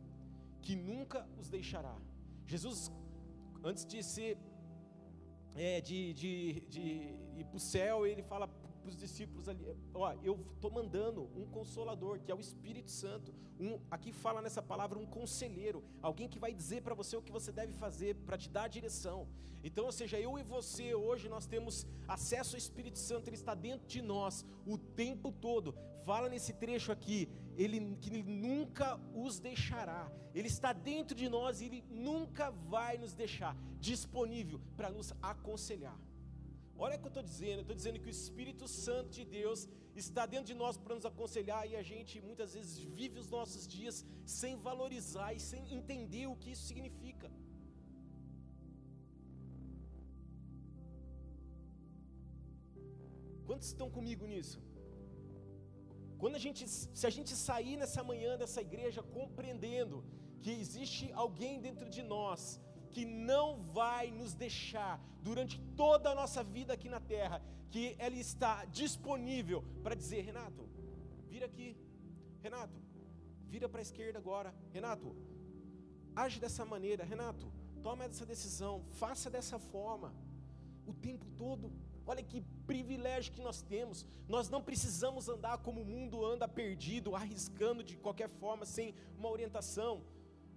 que 0.61 0.75
nunca 0.75 1.27
os 1.39 1.49
deixará. 1.49 1.97
Jesus, 2.45 2.91
antes 3.63 3.85
de 3.87 4.03
ser 4.03 4.37
é, 5.57 5.81
de, 5.81 6.13
de, 6.15 6.61
de 6.69 6.81
ir 7.37 7.45
para 7.45 7.57
o 7.57 7.61
céu, 7.61 8.07
ele 8.07 8.23
fala 8.23 8.47
para 8.49 8.89
os 8.89 8.97
discípulos 8.97 9.49
ali: 9.49 9.67
Ó, 9.95 10.13
eu 10.23 10.39
estou 10.55 10.71
mandando 10.71 11.29
um 11.37 11.47
consolador, 11.47 12.21
que 12.21 12.31
é 12.31 12.35
o 12.35 12.41
Espírito 12.41 12.91
Santo. 12.91 13.35
Um, 13.61 13.79
aqui 13.91 14.13
fala 14.13 14.41
nessa 14.41 14.63
palavra 14.63 14.99
um 14.99 15.07
conselheiro, 15.07 15.83
alguém 16.01 16.29
que 16.29 16.39
vai 16.39 16.55
dizer 16.55 16.83
para 16.83 16.95
você 16.95 17.17
o 17.17 17.23
que 17.23 17.33
você 17.33 17.51
deve 17.51 17.73
fazer, 17.73 18.15
para 18.27 18.39
te 18.39 18.49
dar 18.49 18.65
a 18.65 18.69
direção. 18.69 19.29
Então, 19.63 19.87
ou 19.87 19.93
seja, 19.93 20.19
eu 20.19 20.39
e 20.39 20.43
você 20.43 20.95
hoje 20.95 21.29
nós 21.29 21.47
temos 21.47 21.87
acesso 22.07 22.55
ao 22.55 22.59
Espírito 22.59 22.99
Santo, 22.99 23.29
ele 23.29 23.37
está 23.37 23.55
dentro 23.55 23.87
de 23.89 24.01
nós 24.01 24.45
o 24.67 24.79
tempo 24.79 25.33
todo. 25.33 25.75
Fala 26.05 26.29
nesse 26.29 26.53
trecho 26.53 26.93
aqui, 26.93 27.29
ele 27.63 27.79
que 28.01 28.09
ele 28.11 28.23
nunca 28.23 28.87
os 29.25 29.39
deixará. 29.49 30.03
Ele 30.35 30.49
está 30.55 30.73
dentro 30.73 31.15
de 31.21 31.29
nós 31.37 31.61
e 31.61 31.65
ele 31.69 31.81
nunca 32.09 32.51
vai 32.75 32.93
nos 32.97 33.15
deixar 33.23 33.55
disponível 33.89 34.61
para 34.77 34.91
nos 34.97 35.09
aconselhar. 35.33 35.99
Olha 36.85 36.97
o 36.97 37.01
que 37.01 37.07
eu 37.07 37.15
estou 37.15 37.25
dizendo, 37.31 37.59
eu 37.61 37.67
estou 37.67 37.75
dizendo 37.81 37.99
que 38.03 38.11
o 38.13 38.17
Espírito 38.19 38.69
Santo 38.69 39.11
de 39.11 39.25
Deus 39.25 39.69
está 39.97 40.25
dentro 40.27 40.47
de 40.47 40.55
nós 40.55 40.77
para 40.79 40.95
nos 40.95 41.07
aconselhar 41.11 41.63
e 41.69 41.75
a 41.75 41.83
gente 41.83 42.21
muitas 42.21 42.55
vezes 42.55 42.79
vive 42.79 43.19
os 43.19 43.29
nossos 43.37 43.67
dias 43.67 44.05
sem 44.25 44.55
valorizar 44.69 45.33
e 45.35 45.41
sem 45.41 45.63
entender 45.79 46.27
o 46.29 46.37
que 46.37 46.53
isso 46.53 46.65
significa. 46.71 47.29
Quantos 53.49 53.69
estão 53.69 53.91
comigo 53.91 54.25
nisso? 54.33 54.61
Quando 56.19 56.37
a 56.37 56.39
gente, 56.39 56.67
se 56.69 57.07
a 57.07 57.11
gente 57.11 57.33
sair 57.35 57.77
nessa 57.77 58.03
manhã 58.03 58.37
dessa 58.37 58.61
igreja 58.61 59.03
compreendendo 59.03 60.05
que 60.43 60.51
existe 60.51 61.13
alguém 61.13 61.61
dentro 61.61 61.89
de 61.89 62.03
nós 62.03 62.61
que 62.91 63.05
não 63.05 63.63
vai 63.79 64.11
nos 64.11 64.35
deixar 64.35 65.01
durante 65.23 65.59
toda 65.77 66.11
a 66.11 66.15
nossa 66.15 66.43
vida 66.43 66.73
aqui 66.73 66.89
na 66.89 67.01
terra, 67.01 67.43
que 67.71 67.97
Ele 67.99 68.21
está 68.21 68.65
disponível 68.65 69.63
para 69.83 69.95
dizer: 69.95 70.23
Renato, 70.23 70.69
vira 71.29 71.47
aqui, 71.47 71.77
Renato, 72.41 72.81
vira 73.47 73.69
para 73.69 73.81
a 73.81 73.87
esquerda 73.89 74.19
agora, 74.19 74.55
Renato, 74.73 75.15
age 76.17 76.41
dessa 76.41 76.65
maneira, 76.65 77.05
Renato, 77.05 77.47
Tome 77.83 78.05
essa 78.05 78.27
decisão, 78.27 78.85
faça 79.01 79.31
dessa 79.31 79.59
forma, 79.59 80.13
o 80.87 80.93
tempo 80.93 81.27
todo. 81.37 81.73
Olha 82.11 82.23
que 82.31 82.41
privilégio 82.71 83.35
que 83.35 83.43
nós 83.49 83.59
temos. 83.73 83.99
Nós 84.35 84.49
não 84.53 84.63
precisamos 84.69 85.29
andar 85.35 85.57
como 85.67 85.83
o 85.83 85.89
mundo 85.95 86.25
anda 86.33 86.47
perdido, 86.61 87.15
arriscando 87.15 87.83
de 87.91 87.97
qualquer 88.05 88.31
forma, 88.41 88.65
sem 88.77 88.95
uma 89.19 89.31
orientação. 89.37 89.93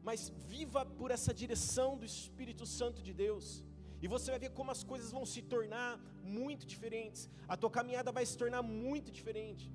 Mas 0.01 0.29
viva 0.53 0.85
por 0.99 1.09
essa 1.15 1.33
direção 1.41 1.89
do 1.97 2.05
Espírito 2.05 2.65
Santo 2.65 3.01
de 3.07 3.13
Deus. 3.25 3.65
E 4.01 4.07
você 4.07 4.31
vai 4.31 4.39
ver 4.39 4.51
como 4.59 4.71
as 4.75 4.83
coisas 4.91 5.11
vão 5.11 5.25
se 5.25 5.41
tornar 5.41 5.99
muito 6.23 6.65
diferentes. 6.65 7.29
A 7.53 7.57
tua 7.57 7.69
caminhada 7.69 8.13
vai 8.13 8.25
se 8.25 8.37
tornar 8.37 8.61
muito 8.61 9.11
diferente. 9.11 9.65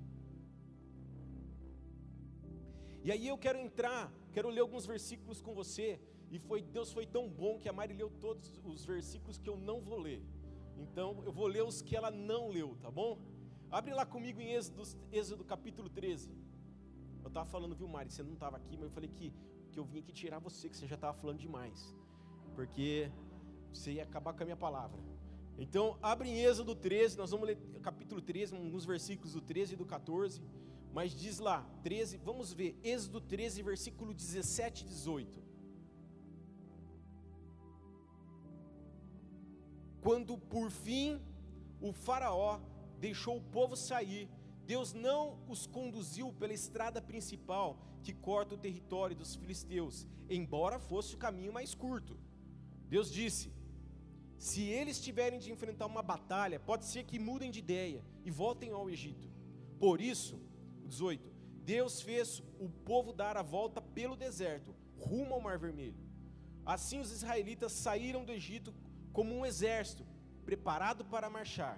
E 3.05 3.13
aí 3.13 3.29
eu 3.29 3.39
quero 3.45 3.59
entrar, 3.67 4.03
quero 4.33 4.49
ler 4.49 4.63
alguns 4.67 4.87
versículos 4.95 5.43
com 5.43 5.55
você. 5.55 6.01
E 6.31 6.39
foi 6.39 6.63
Deus 6.63 6.91
foi 6.91 7.07
tão 7.07 7.29
bom 7.29 7.59
que 7.59 7.69
a 7.69 7.75
Mari 7.81 7.95
leu 7.95 8.11
todos 8.27 8.51
os 8.65 8.85
versículos 8.95 9.39
que 9.39 9.51
eu 9.53 9.59
não 9.59 9.79
vou 9.91 9.99
ler. 9.99 10.23
Então 10.79 11.23
eu 11.25 11.33
vou 11.33 11.47
ler 11.47 11.65
os 11.65 11.83
que 11.83 11.97
ela 11.97 12.11
não 12.11 12.49
leu, 12.49 12.77
tá 12.81 12.91
bom? 12.91 13.19
Abre 13.71 13.93
lá 13.93 14.07
comigo 14.07 14.41
em 14.41 14.53
Êxodo, 14.53 14.83
Êxodo 15.11 15.45
capítulo 15.45 15.89
13. 15.89 16.31
Eu 17.23 17.29
estava 17.29 17.47
falando, 17.47 17.75
viu, 17.75 17.89
Mari? 17.89 18.11
Você 18.11 18.23
não 18.23 18.35
estava 18.35 18.57
aqui, 18.57 18.77
mas 18.77 18.85
eu 18.85 18.91
falei 18.91 19.11
que, 19.11 19.33
que 19.73 19.79
eu 19.79 19.85
vim 19.85 19.99
aqui 19.99 20.13
tirar 20.13 20.39
você, 20.39 20.69
que 20.69 20.77
você 20.77 20.87
já 20.87 20.95
estava 20.95 21.17
falando 21.19 21.39
demais. 21.39 21.95
Porque 22.55 23.11
você 23.73 23.95
ia 23.95 24.05
acabar 24.05 24.33
com 24.33 24.43
a 24.43 24.47
minha 24.47 24.57
palavra. 24.57 24.99
Então, 25.59 25.99
abre 26.03 26.29
em 26.29 26.39
Êxodo 26.45 26.75
13, 26.75 27.17
nós 27.17 27.31
vamos 27.31 27.47
ler 27.47 27.59
capítulo 27.83 28.21
13, 28.21 28.55
alguns 28.55 28.85
versículos 28.85 29.33
do 29.33 29.41
13 29.41 29.75
e 29.75 29.77
do 29.77 29.85
14. 29.85 30.41
Mas 30.93 31.13
diz 31.13 31.39
lá, 31.39 31.67
13, 31.83 32.19
vamos 32.19 32.53
ver, 32.53 32.79
Êxodo 32.83 33.21
13, 33.21 33.63
versículo 33.63 34.15
17 34.15 34.85
e 34.85 34.87
18. 34.87 35.46
Quando 40.07 40.39
por 40.39 40.71
fim 40.71 41.21
o 41.81 41.93
Faraó 41.93 42.61
deixou 43.01 43.39
o 43.39 43.43
povo 43.43 43.75
sair, 43.75 44.31
Deus 44.65 44.93
não 44.93 45.37
os 45.49 45.67
conduziu 45.67 46.33
pela 46.33 46.53
estrada 46.53 47.03
principal 47.03 47.77
que 48.05 48.13
corta 48.13 48.55
o 48.55 48.59
território 48.67 49.17
dos 49.17 49.35
filisteus, 49.35 50.07
embora 50.31 50.79
fosse 50.79 51.17
o 51.17 51.19
caminho 51.19 51.53
mais 51.53 51.75
curto. 51.75 52.17
Deus 52.89 53.11
disse: 53.11 53.53
se 54.39 54.63
eles 54.63 55.01
tiverem 55.01 55.41
de 55.41 55.51
enfrentar 55.51 55.87
uma 55.87 56.03
batalha, 56.03 56.61
pode 56.61 56.85
ser 56.85 57.03
que 57.03 57.19
mudem 57.19 57.51
de 57.51 57.59
ideia 57.59 58.01
e 58.25 58.31
voltem 58.31 58.71
ao 58.71 58.89
Egito. 58.89 59.29
Por 59.77 60.01
isso, 60.01 60.41
18: 60.85 61.29
Deus 61.65 62.01
fez 62.01 62.45
o 62.61 62.69
povo 62.69 63.13
dar 63.13 63.37
a 63.37 63.43
volta 63.43 63.83
pelo 63.83 64.15
deserto, 64.15 64.73
rumo 65.01 65.35
ao 65.35 65.41
Mar 65.41 65.59
Vermelho. 65.59 65.99
Assim 66.65 67.01
os 67.01 67.11
israelitas 67.11 67.73
saíram 67.73 68.25
do 68.25 68.31
Egito 68.31 68.73
como 69.17 69.35
um 69.35 69.47
exército 69.51 70.05
preparado 70.45 71.03
para 71.13 71.31
marchar. 71.37 71.77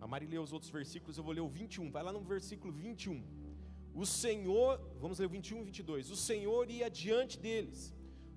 A 0.00 0.06
Mari 0.10 0.26
leu 0.26 0.42
os 0.46 0.52
outros 0.56 0.70
versículos, 0.78 1.16
eu 1.16 1.24
vou 1.26 1.34
ler 1.36 1.44
o 1.48 1.52
21. 1.58 1.92
Vai 1.96 2.02
lá 2.06 2.12
no 2.16 2.22
versículo 2.32 2.72
21. 2.72 3.22
O 4.02 4.04
Senhor, 4.04 4.70
vamos 5.02 5.20
ler 5.20 5.26
o 5.26 5.34
21 5.36 5.60
e 5.60 5.64
22. 5.70 6.10
O 6.10 6.16
Senhor 6.16 6.64
ia 6.78 6.88
diante 7.02 7.38
deles. 7.38 7.94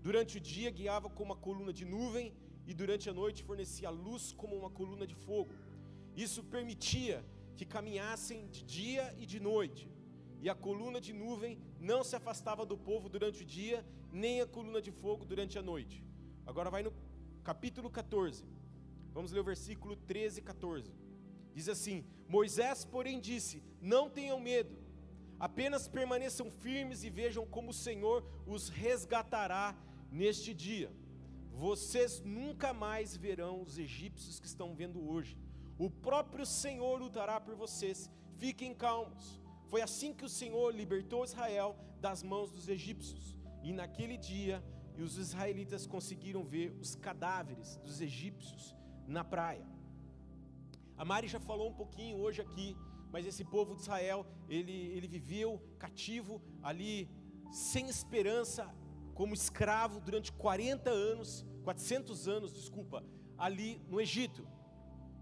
Durante 0.07 0.37
o 0.37 0.43
dia 0.51 0.69
guiava 0.69 1.09
como 1.09 1.29
uma 1.31 1.39
coluna 1.47 1.73
de 1.79 1.85
nuvem 1.85 2.27
e 2.67 2.73
durante 2.81 3.09
a 3.09 3.15
noite 3.21 3.43
fornecia 3.49 3.89
luz 3.89 4.31
como 4.31 4.55
uma 4.55 4.69
coluna 4.69 5.07
de 5.11 5.15
fogo. 5.15 5.53
Isso 6.15 6.43
permitia 6.55 7.25
que 7.57 7.65
caminhassem 7.65 8.47
de 8.55 8.63
dia 8.77 9.05
e 9.17 9.25
de 9.25 9.39
noite. 9.39 9.89
E 10.39 10.47
a 10.53 10.57
coluna 10.67 11.01
de 11.01 11.13
nuvem 11.13 11.53
não 11.79 12.03
se 12.03 12.15
afastava 12.15 12.63
do 12.63 12.77
povo 12.77 13.09
durante 13.09 13.41
o 13.41 13.49
dia, 13.57 13.83
nem 14.11 14.39
a 14.39 14.45
coluna 14.45 14.83
de 14.87 14.91
fogo 14.91 15.25
durante 15.25 15.57
a 15.57 15.63
noite. 15.63 15.97
Agora 16.47 16.69
vai 16.69 16.81
no 16.81 16.93
capítulo 17.47 17.89
14. 17.89 18.43
Vamos 19.13 19.31
ler 19.31 19.39
o 19.39 19.49
versículo 19.51 19.95
13 19.95 20.39
e 20.39 20.43
14. 20.43 20.91
Diz 21.53 21.69
assim: 21.69 22.03
Moisés, 22.27 22.83
porém, 22.83 23.21
disse: 23.21 23.63
Não 23.81 24.09
tenham 24.09 24.37
medo, 24.37 24.75
apenas 25.39 25.87
permaneçam 25.87 26.51
firmes 26.51 27.05
e 27.05 27.09
vejam 27.09 27.45
como 27.45 27.69
o 27.69 27.79
Senhor 27.85 28.17
os 28.45 28.67
resgatará 28.67 29.65
neste 30.11 30.53
dia. 30.53 30.91
Vocês 31.53 32.19
nunca 32.19 32.73
mais 32.73 33.15
verão 33.15 33.61
os 33.61 33.77
egípcios 33.77 34.41
que 34.41 34.47
estão 34.53 34.75
vendo 34.75 34.99
hoje. 35.09 35.37
O 35.79 35.89
próprio 35.89 36.45
Senhor 36.45 36.99
lutará 36.99 37.39
por 37.39 37.55
vocês. 37.55 38.11
Fiquem 38.35 38.73
calmos. 38.75 39.39
Foi 39.67 39.81
assim 39.81 40.13
que 40.13 40.25
o 40.25 40.33
Senhor 40.39 40.75
libertou 40.75 41.23
Israel 41.23 41.77
das 42.01 42.21
mãos 42.23 42.51
dos 42.51 42.67
egípcios. 42.67 43.37
E 43.63 43.71
naquele 43.71 44.17
dia 44.17 44.61
e 44.97 45.01
os 45.01 45.17
israelitas 45.17 45.85
conseguiram 45.85 46.43
ver 46.43 46.75
os 46.81 46.95
cadáveres 46.95 47.77
dos 47.77 48.01
egípcios 48.01 48.75
na 49.07 49.23
praia. 49.23 49.65
A 50.97 51.05
Mari 51.05 51.27
já 51.27 51.39
falou 51.39 51.69
um 51.69 51.73
pouquinho 51.73 52.17
hoje 52.17 52.41
aqui, 52.41 52.75
mas 53.11 53.25
esse 53.25 53.43
povo 53.45 53.75
de 53.75 53.81
Israel, 53.81 54.25
ele, 54.49 54.71
ele 54.71 55.07
viveu 55.07 55.61
cativo 55.77 56.41
ali, 56.63 57.09
sem 57.51 57.87
esperança, 57.87 58.73
como 59.13 59.33
escravo 59.33 59.99
durante 59.99 60.31
40 60.31 60.89
anos, 60.89 61.45
400 61.63 62.27
anos, 62.27 62.51
desculpa, 62.51 63.03
ali 63.37 63.79
no 63.87 64.01
Egito. 64.01 64.47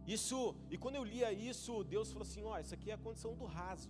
Isso, 0.08 0.56
e 0.70 0.78
quando 0.78 0.96
eu 0.96 1.04
lia 1.04 1.32
isso, 1.34 1.84
Deus 1.84 2.12
falou 2.12 2.28
assim: 2.28 2.44
ó, 2.44 2.54
oh, 2.54 2.60
isso 2.60 2.74
aqui 2.74 2.92
é 2.92 2.94
a 2.94 2.98
condição 2.98 3.36
do 3.36 3.46
raso. 3.46 3.90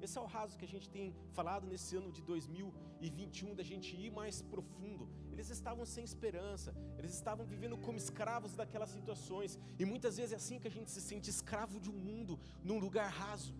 Esse 0.00 0.18
é 0.18 0.20
o 0.20 0.26
raso 0.26 0.56
que 0.58 0.64
a 0.64 0.68
gente 0.68 0.88
tem 0.88 1.14
falado 1.32 1.66
nesse 1.66 1.96
ano 1.96 2.12
de 2.12 2.22
2021, 2.22 3.54
da 3.54 3.62
gente 3.62 3.96
ir 3.96 4.10
mais 4.10 4.42
profundo. 4.42 5.08
Eles 5.32 5.50
estavam 5.50 5.84
sem 5.84 6.04
esperança, 6.04 6.74
eles 6.98 7.14
estavam 7.14 7.44
vivendo 7.44 7.76
como 7.76 7.98
escravos 7.98 8.54
daquelas 8.54 8.90
situações, 8.90 9.58
e 9.78 9.84
muitas 9.84 10.16
vezes 10.16 10.32
é 10.32 10.36
assim 10.36 10.58
que 10.58 10.68
a 10.68 10.70
gente 10.70 10.90
se 10.90 11.00
sente 11.00 11.30
escravo 11.30 11.80
de 11.80 11.90
um 11.90 11.98
mundo, 12.08 12.38
num 12.62 12.78
lugar 12.78 13.10
raso. 13.10 13.54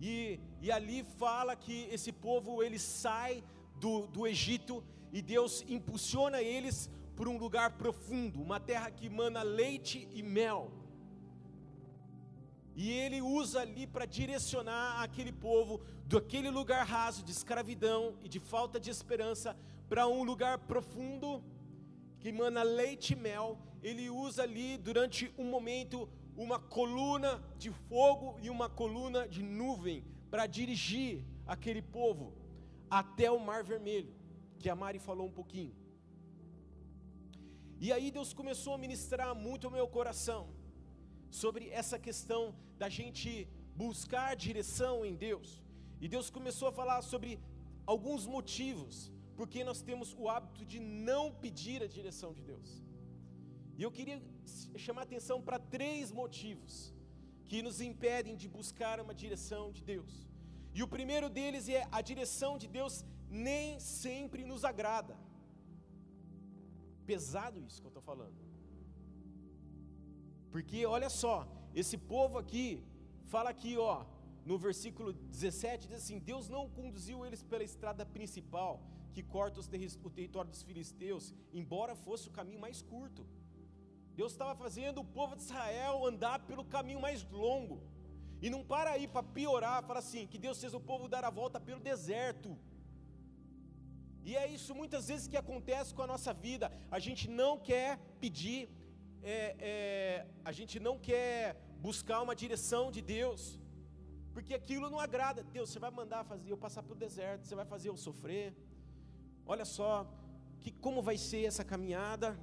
E, 0.00 0.40
e 0.60 0.70
ali 0.70 1.02
fala 1.18 1.56
que 1.56 1.88
esse 1.90 2.12
povo 2.12 2.62
ele 2.62 2.78
sai 2.78 3.42
do, 3.80 4.06
do 4.06 4.26
Egito 4.26 4.82
e 5.12 5.20
Deus 5.20 5.64
impulsiona 5.68 6.40
eles 6.42 6.90
para 7.16 7.28
um 7.28 7.36
lugar 7.36 7.72
profundo, 7.72 8.40
uma 8.40 8.60
terra 8.60 8.90
que 8.90 9.08
mana 9.08 9.42
leite 9.42 10.08
e 10.12 10.22
mel. 10.22 10.70
E 12.82 12.92
ele 12.92 13.20
usa 13.20 13.62
ali 13.62 13.88
para 13.88 14.06
direcionar 14.06 15.02
aquele 15.02 15.32
povo 15.32 15.80
daquele 16.06 16.48
lugar 16.48 16.86
raso 16.86 17.24
de 17.24 17.32
escravidão 17.32 18.16
e 18.22 18.28
de 18.28 18.38
falta 18.38 18.78
de 18.78 18.88
esperança 18.88 19.56
para 19.88 20.06
um 20.06 20.22
lugar 20.22 20.58
profundo 20.60 21.42
que 22.20 22.30
mana 22.30 22.62
leite 22.62 23.14
e 23.14 23.16
mel. 23.16 23.58
Ele 23.82 24.08
usa 24.08 24.44
ali 24.44 24.78
durante 24.78 25.34
um 25.36 25.46
momento 25.50 26.08
uma 26.36 26.60
coluna 26.60 27.42
de 27.56 27.72
fogo 27.72 28.38
e 28.40 28.48
uma 28.48 28.68
coluna 28.68 29.26
de 29.26 29.42
nuvem 29.42 30.04
para 30.30 30.46
dirigir 30.46 31.24
aquele 31.48 31.82
povo 31.82 32.32
até 32.88 33.28
o 33.28 33.40
Mar 33.40 33.64
Vermelho, 33.64 34.14
que 34.60 34.70
a 34.70 34.76
Mari 34.76 35.00
falou 35.00 35.26
um 35.26 35.32
pouquinho. 35.40 35.74
E 37.80 37.92
aí 37.92 38.12
Deus 38.12 38.32
começou 38.32 38.72
a 38.74 38.78
ministrar 38.78 39.34
muito 39.34 39.66
ao 39.66 39.72
meu 39.72 39.88
coração 39.88 40.56
sobre 41.30 41.68
essa 41.70 41.98
questão 41.98 42.54
da 42.78 42.88
gente 42.88 43.48
buscar 43.76 44.34
direção 44.34 45.04
em 45.04 45.14
Deus. 45.14 45.62
E 46.00 46.08
Deus 46.08 46.30
começou 46.30 46.68
a 46.68 46.72
falar 46.72 47.02
sobre 47.02 47.38
alguns 47.86 48.26
motivos 48.26 49.12
porque 49.38 49.62
nós 49.62 49.80
temos 49.80 50.08
o 50.18 50.28
hábito 50.28 50.64
de 50.64 50.78
não 50.80 51.24
pedir 51.32 51.80
a 51.82 51.86
direção 51.86 52.30
de 52.36 52.42
Deus. 52.42 52.68
E 53.76 53.82
eu 53.84 53.90
queria 53.96 54.20
chamar 54.84 55.02
atenção 55.02 55.40
para 55.40 55.58
três 55.76 56.10
motivos 56.10 56.92
que 57.46 57.62
nos 57.62 57.80
impedem 57.80 58.34
de 58.36 58.48
buscar 58.48 59.00
uma 59.00 59.14
direção 59.14 59.70
de 59.76 59.82
Deus. 59.92 60.12
E 60.74 60.82
o 60.82 60.88
primeiro 60.88 61.28
deles 61.30 61.68
é 61.68 61.86
a 61.98 62.00
direção 62.10 62.58
de 62.58 62.66
Deus 62.66 63.04
nem 63.30 63.78
sempre 63.78 64.44
nos 64.44 64.64
agrada. 64.64 65.16
Pesado 67.06 67.62
isso 67.66 67.80
que 67.80 67.86
eu 67.86 67.94
estou 67.94 68.02
falando. 68.02 68.47
Porque 70.50 70.86
olha 70.86 71.10
só, 71.10 71.46
esse 71.74 71.96
povo 71.96 72.38
aqui, 72.38 72.82
fala 73.26 73.50
aqui, 73.50 73.76
ó, 73.76 74.04
no 74.44 74.56
versículo 74.56 75.12
17, 75.12 75.88
diz 75.88 75.98
assim: 75.98 76.18
Deus 76.18 76.48
não 76.48 76.68
conduziu 76.68 77.24
eles 77.26 77.42
pela 77.42 77.62
estrada 77.62 78.04
principal, 78.06 78.80
que 79.12 79.22
corta 79.22 79.60
o 79.60 80.10
território 80.10 80.50
dos 80.50 80.62
filisteus, 80.62 81.34
embora 81.52 81.94
fosse 81.94 82.28
o 82.28 82.32
caminho 82.32 82.60
mais 82.60 82.80
curto. 82.80 83.26
Deus 84.16 84.32
estava 84.32 84.54
fazendo 84.54 85.00
o 85.00 85.04
povo 85.04 85.36
de 85.36 85.42
Israel 85.42 86.06
andar 86.06 86.40
pelo 86.40 86.64
caminho 86.64 87.00
mais 87.00 87.22
longo. 87.30 87.80
E 88.40 88.48
não 88.50 88.64
para 88.64 88.90
aí 88.90 89.06
para 89.06 89.22
piorar, 89.22 89.84
fala 89.84 90.00
assim: 90.00 90.26
que 90.26 90.38
Deus 90.38 90.60
fez 90.60 90.74
o 90.74 90.80
povo 90.80 91.08
dar 91.08 91.24
a 91.24 91.30
volta 91.30 91.60
pelo 91.60 91.80
deserto. 91.80 92.56
E 94.24 94.36
é 94.36 94.46
isso 94.46 94.74
muitas 94.74 95.08
vezes 95.08 95.28
que 95.28 95.36
acontece 95.36 95.94
com 95.94 96.02
a 96.02 96.06
nossa 96.06 96.32
vida. 96.32 96.70
A 96.90 96.98
gente 96.98 97.28
não 97.28 97.58
quer 97.58 97.98
pedir 98.20 98.68
é, 99.22 99.56
é, 99.58 100.26
a 100.44 100.52
gente 100.52 100.78
não 100.80 100.98
quer 100.98 101.56
buscar 101.80 102.22
uma 102.22 102.34
direção 102.34 102.90
de 102.90 103.00
Deus, 103.00 103.58
porque 104.32 104.54
aquilo 104.54 104.90
não 104.90 105.00
agrada. 105.00 105.42
Deus, 105.42 105.70
você 105.70 105.78
vai 105.78 105.90
mandar 105.90 106.24
fazer 106.24 106.50
eu 106.50 106.56
passar 106.56 106.82
pelo 106.82 106.94
deserto, 106.94 107.44
você 107.44 107.54
vai 107.54 107.64
fazer 107.64 107.88
eu 107.88 107.96
sofrer. 107.96 108.54
Olha 109.46 109.64
só, 109.64 110.06
que, 110.60 110.70
como 110.70 111.02
vai 111.02 111.16
ser 111.16 111.44
essa 111.44 111.64
caminhada. 111.64 112.38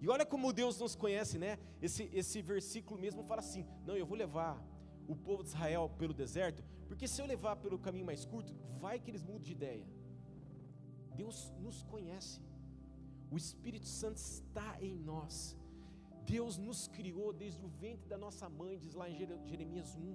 E 0.00 0.08
olha 0.08 0.26
como 0.26 0.52
Deus 0.52 0.78
nos 0.78 0.94
conhece, 0.96 1.38
né? 1.38 1.58
Esse, 1.80 2.10
esse 2.12 2.42
versículo 2.42 3.00
mesmo 3.00 3.22
fala 3.22 3.40
assim: 3.40 3.66
Não, 3.86 3.96
eu 3.96 4.06
vou 4.06 4.16
levar 4.16 4.60
o 5.06 5.14
povo 5.14 5.42
de 5.42 5.50
Israel 5.50 5.88
pelo 5.98 6.14
deserto, 6.14 6.62
porque 6.88 7.06
se 7.06 7.20
eu 7.20 7.26
levar 7.26 7.56
pelo 7.56 7.78
caminho 7.78 8.06
mais 8.06 8.24
curto, 8.24 8.54
vai 8.80 8.98
que 8.98 9.10
eles 9.10 9.22
mudem 9.22 9.42
de 9.42 9.52
ideia. 9.52 9.86
Deus 11.14 11.52
nos 11.60 11.82
conhece, 11.82 12.40
o 13.30 13.36
Espírito 13.36 13.86
Santo 13.86 14.16
está 14.16 14.76
em 14.80 14.96
nós. 14.96 15.56
Deus 16.24 16.56
nos 16.66 16.80
criou 16.96 17.32
desde 17.32 17.64
o 17.64 17.68
ventre 17.82 18.06
da 18.12 18.18
nossa 18.24 18.48
mãe, 18.48 18.78
diz 18.78 18.94
lá 18.94 19.08
em 19.10 19.16
Jeremias 19.50 19.90
1. 19.94 20.14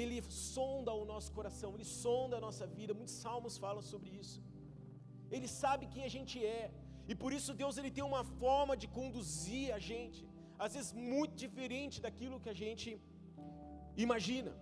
Ele 0.00 0.16
sonda 0.30 0.92
o 1.02 1.04
nosso 1.12 1.30
coração, 1.32 1.74
ele 1.74 1.84
sonda 1.84 2.36
a 2.36 2.40
nossa 2.46 2.66
vida. 2.66 2.92
Muitos 3.00 3.14
salmos 3.24 3.56
falam 3.64 3.82
sobre 3.92 4.10
isso. 4.22 4.42
Ele 5.30 5.48
sabe 5.62 5.86
quem 5.86 6.04
a 6.04 6.12
gente 6.16 6.36
é, 6.44 6.70
e 7.10 7.14
por 7.14 7.32
isso 7.32 7.54
Deus 7.62 7.76
ele 7.78 7.90
tem 7.96 8.04
uma 8.04 8.24
forma 8.42 8.76
de 8.76 8.86
conduzir 8.98 9.66
a 9.74 9.78
gente, 9.90 10.22
às 10.58 10.74
vezes 10.74 10.92
muito 10.92 11.34
diferente 11.44 12.00
daquilo 12.06 12.40
que 12.44 12.50
a 12.54 12.58
gente 12.62 13.00
imagina. 13.96 14.52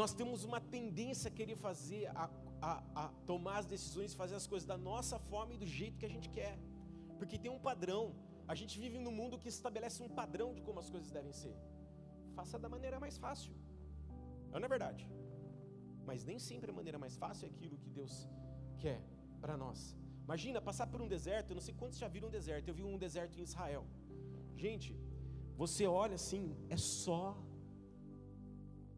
Nós 0.00 0.12
temos 0.18 0.44
uma 0.48 0.60
tendência 0.74 1.28
a 1.28 1.36
querer 1.38 1.56
fazer, 1.56 2.02
a, 2.22 2.28
a, 2.60 2.82
a 2.94 3.08
tomar 3.30 3.58
as 3.58 3.66
decisões, 3.66 4.14
fazer 4.14 4.34
as 4.34 4.46
coisas 4.46 4.66
da 4.66 4.76
nossa 4.76 5.18
forma 5.18 5.54
e 5.54 5.58
do 5.58 5.66
jeito 5.66 5.98
que 5.98 6.06
a 6.06 6.14
gente 6.14 6.28
quer, 6.28 6.58
porque 7.18 7.38
tem 7.38 7.50
um 7.50 7.58
padrão. 7.58 8.14
A 8.46 8.54
gente 8.54 8.78
vive 8.80 8.98
num 8.98 9.12
mundo 9.12 9.38
que 9.38 9.48
estabelece 9.48 10.02
um 10.02 10.08
padrão 10.08 10.52
de 10.54 10.62
como 10.62 10.80
as 10.80 10.90
coisas 10.90 11.10
devem 11.10 11.32
ser. 11.32 11.56
Faça 12.34 12.58
da 12.58 12.68
maneira 12.68 12.98
mais 12.98 13.16
fácil. 13.16 13.52
Não 14.50 14.66
é 14.68 14.68
verdade? 14.68 15.08
Mas 16.04 16.24
nem 16.24 16.38
sempre 16.38 16.70
a 16.70 16.74
maneira 16.74 16.98
mais 16.98 17.16
fácil 17.16 17.46
é 17.46 17.50
aquilo 17.50 17.78
que 17.78 17.90
Deus 17.90 18.28
quer 18.78 19.00
para 19.40 19.56
nós. 19.56 19.96
Imagina 20.24 20.60
passar 20.60 20.86
por 20.86 21.00
um 21.00 21.08
deserto, 21.08 21.50
eu 21.50 21.54
não 21.54 21.62
sei 21.62 21.74
quantos 21.74 21.98
já 21.98 22.08
viram 22.08 22.28
um 22.28 22.30
deserto. 22.30 22.68
Eu 22.68 22.74
vi 22.74 22.84
um 22.84 22.98
deserto 22.98 23.38
em 23.38 23.42
Israel. 23.42 23.84
Gente, 24.56 24.96
você 25.56 25.86
olha 25.86 26.14
assim, 26.14 26.56
é 26.68 26.76
só 26.76 27.36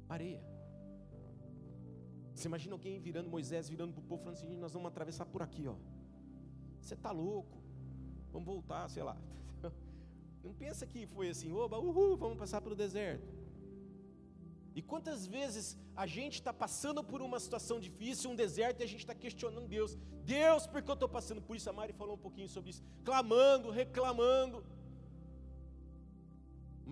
areia. 0.09 0.52
Você 2.35 2.49
imagina 2.49 2.75
alguém 2.75 2.99
virando 3.01 3.29
Moisés, 3.29 3.69
virando 3.69 3.93
para 3.93 4.01
o 4.01 4.05
povo, 4.05 4.23
falando 4.23 4.37
assim: 4.37 4.57
nós 4.57 4.73
vamos 4.73 4.89
atravessar 4.89 5.27
por 5.27 5.43
aqui, 5.43 5.67
ó. 5.67 5.75
Você 6.81 6.95
está 6.95 7.11
louco? 7.11 7.59
Vamos 8.33 8.47
voltar, 8.47 8.89
sei 8.89 9.03
lá. 9.03 9.17
Não 10.43 10.53
pensa 10.55 10.87
que 10.87 11.07
foi 11.07 11.29
assim, 11.29 11.53
oba, 11.53 11.79
uhul, 11.79 12.17
vamos 12.17 12.39
passar 12.39 12.61
pelo 12.61 12.75
deserto. 12.75 13.43
E 14.75 14.81
quantas 14.81 15.27
vezes 15.27 15.79
a 15.95 16.07
gente 16.07 16.35
está 16.35 16.53
passando 16.53 17.05
por 17.05 17.21
uma 17.21 17.39
situação 17.39 17.79
difícil, 17.79 18.31
um 18.31 18.35
deserto, 18.35 18.81
e 18.81 18.85
a 18.85 18.89
gente 18.89 19.01
está 19.01 19.15
questionando 19.15 19.69
Deus: 19.69 19.97
Deus, 20.25 20.67
por 20.67 20.83
que 20.83 20.91
eu 20.91 20.95
estou 20.95 21.09
passando 21.09 21.43
por 21.43 21.57
isso? 21.57 21.69
A 21.69 21.73
Mari 21.73 21.93
falou 21.93 22.15
um 22.15 22.19
pouquinho 22.19 22.49
sobre 22.49 22.71
isso, 22.71 22.83
clamando, 23.05 23.71
reclamando. 23.71 24.65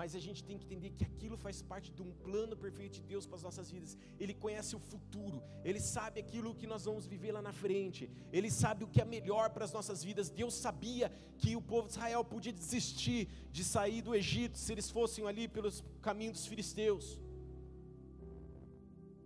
Mas 0.01 0.15
a 0.19 0.23
gente 0.27 0.43
tem 0.49 0.57
que 0.59 0.65
entender 0.65 0.91
que 0.99 1.05
aquilo 1.09 1.37
faz 1.37 1.57
parte 1.71 1.89
de 1.97 2.03
um 2.05 2.11
plano 2.27 2.55
perfeito 2.65 2.95
de 2.99 3.03
Deus 3.11 3.25
para 3.27 3.37
as 3.39 3.43
nossas 3.47 3.71
vidas. 3.75 3.91
Ele 4.23 4.35
conhece 4.45 4.73
o 4.75 4.79
futuro, 4.91 5.39
ele 5.63 5.81
sabe 5.95 6.17
aquilo 6.23 6.55
que 6.61 6.67
nós 6.73 6.85
vamos 6.89 7.07
viver 7.13 7.33
lá 7.37 7.43
na 7.49 7.53
frente, 7.53 8.03
ele 8.33 8.51
sabe 8.63 8.83
o 8.85 8.89
que 8.93 9.03
é 9.03 9.05
melhor 9.05 9.51
para 9.55 9.65
as 9.69 9.75
nossas 9.79 10.03
vidas. 10.09 10.31
Deus 10.31 10.55
sabia 10.55 11.13
que 11.37 11.55
o 11.55 11.61
povo 11.73 11.87
de 11.89 11.95
Israel 11.97 12.25
podia 12.25 12.55
desistir 12.63 13.29
de 13.57 13.63
sair 13.63 14.01
do 14.01 14.15
Egito 14.21 14.57
se 14.57 14.73
eles 14.73 14.89
fossem 14.91 15.27
ali 15.27 15.47
pelos 15.57 15.85
caminhos 16.01 16.37
dos 16.39 16.47
filisteus. 16.47 17.07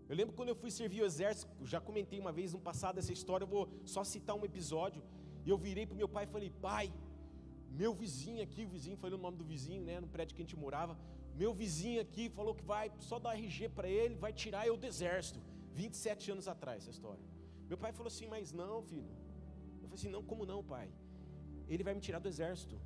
Eu 0.09 0.16
lembro 0.16 0.35
quando 0.35 0.49
eu 0.49 0.57
fui 0.57 0.73
servir 0.73 1.02
o 1.02 1.07
exército, 1.12 1.64
já 1.64 1.81
comentei 1.81 2.19
uma 2.19 2.33
vez 2.33 2.52
no 2.52 2.61
passado 2.71 2.99
essa 2.99 3.12
história, 3.12 3.45
eu 3.45 3.52
vou 3.57 3.69
só 3.85 4.02
citar 4.02 4.35
um 4.35 4.45
episódio. 4.45 5.02
E 5.47 5.50
eu 5.50 5.59
virei 5.66 5.87
para 5.87 6.02
meu 6.02 6.09
pai 6.09 6.25
e 6.25 6.33
falei: 6.37 6.50
Pai, 6.69 6.93
meu 7.83 7.93
vizinho 7.93 8.40
aqui, 8.47 8.64
o 8.64 8.69
vizinho, 8.69 8.97
falei 8.97 9.16
o 9.19 9.23
nome 9.26 9.37
do 9.37 9.45
vizinho, 9.45 9.83
né, 9.83 10.00
no 10.00 10.08
prédio 10.15 10.34
que 10.34 10.43
a 10.43 10.45
gente 10.45 10.56
morava. 10.56 10.97
Meu 11.34 11.52
vizinho 11.52 12.00
aqui 12.00 12.28
falou 12.28 12.54
que 12.54 12.65
vai 12.65 12.93
só 13.00 13.19
dar 13.19 13.34
RG 13.34 13.69
para 13.71 13.89
ele, 13.89 14.15
vai 14.15 14.32
tirar 14.32 14.67
eu 14.67 14.76
do 14.76 14.87
exército. 14.87 15.41
27 15.73 16.30
anos 16.30 16.47
atrás, 16.47 16.82
essa 16.82 16.91
história. 16.91 17.25
Meu 17.69 17.76
pai 17.76 17.93
falou 17.93 18.06
assim: 18.06 18.28
Mas 18.28 18.52
não, 18.52 18.82
filho. 18.82 19.10
Eu 19.82 19.89
falei 19.89 19.95
assim: 19.95 20.08
Não, 20.08 20.23
como 20.23 20.47
não, 20.47 20.63
pai? 20.63 20.89
Ele 21.69 21.82
vai 21.82 21.95
me 21.95 22.00
tirar 22.00 22.21
do 22.21 22.28
exército. 22.28 22.80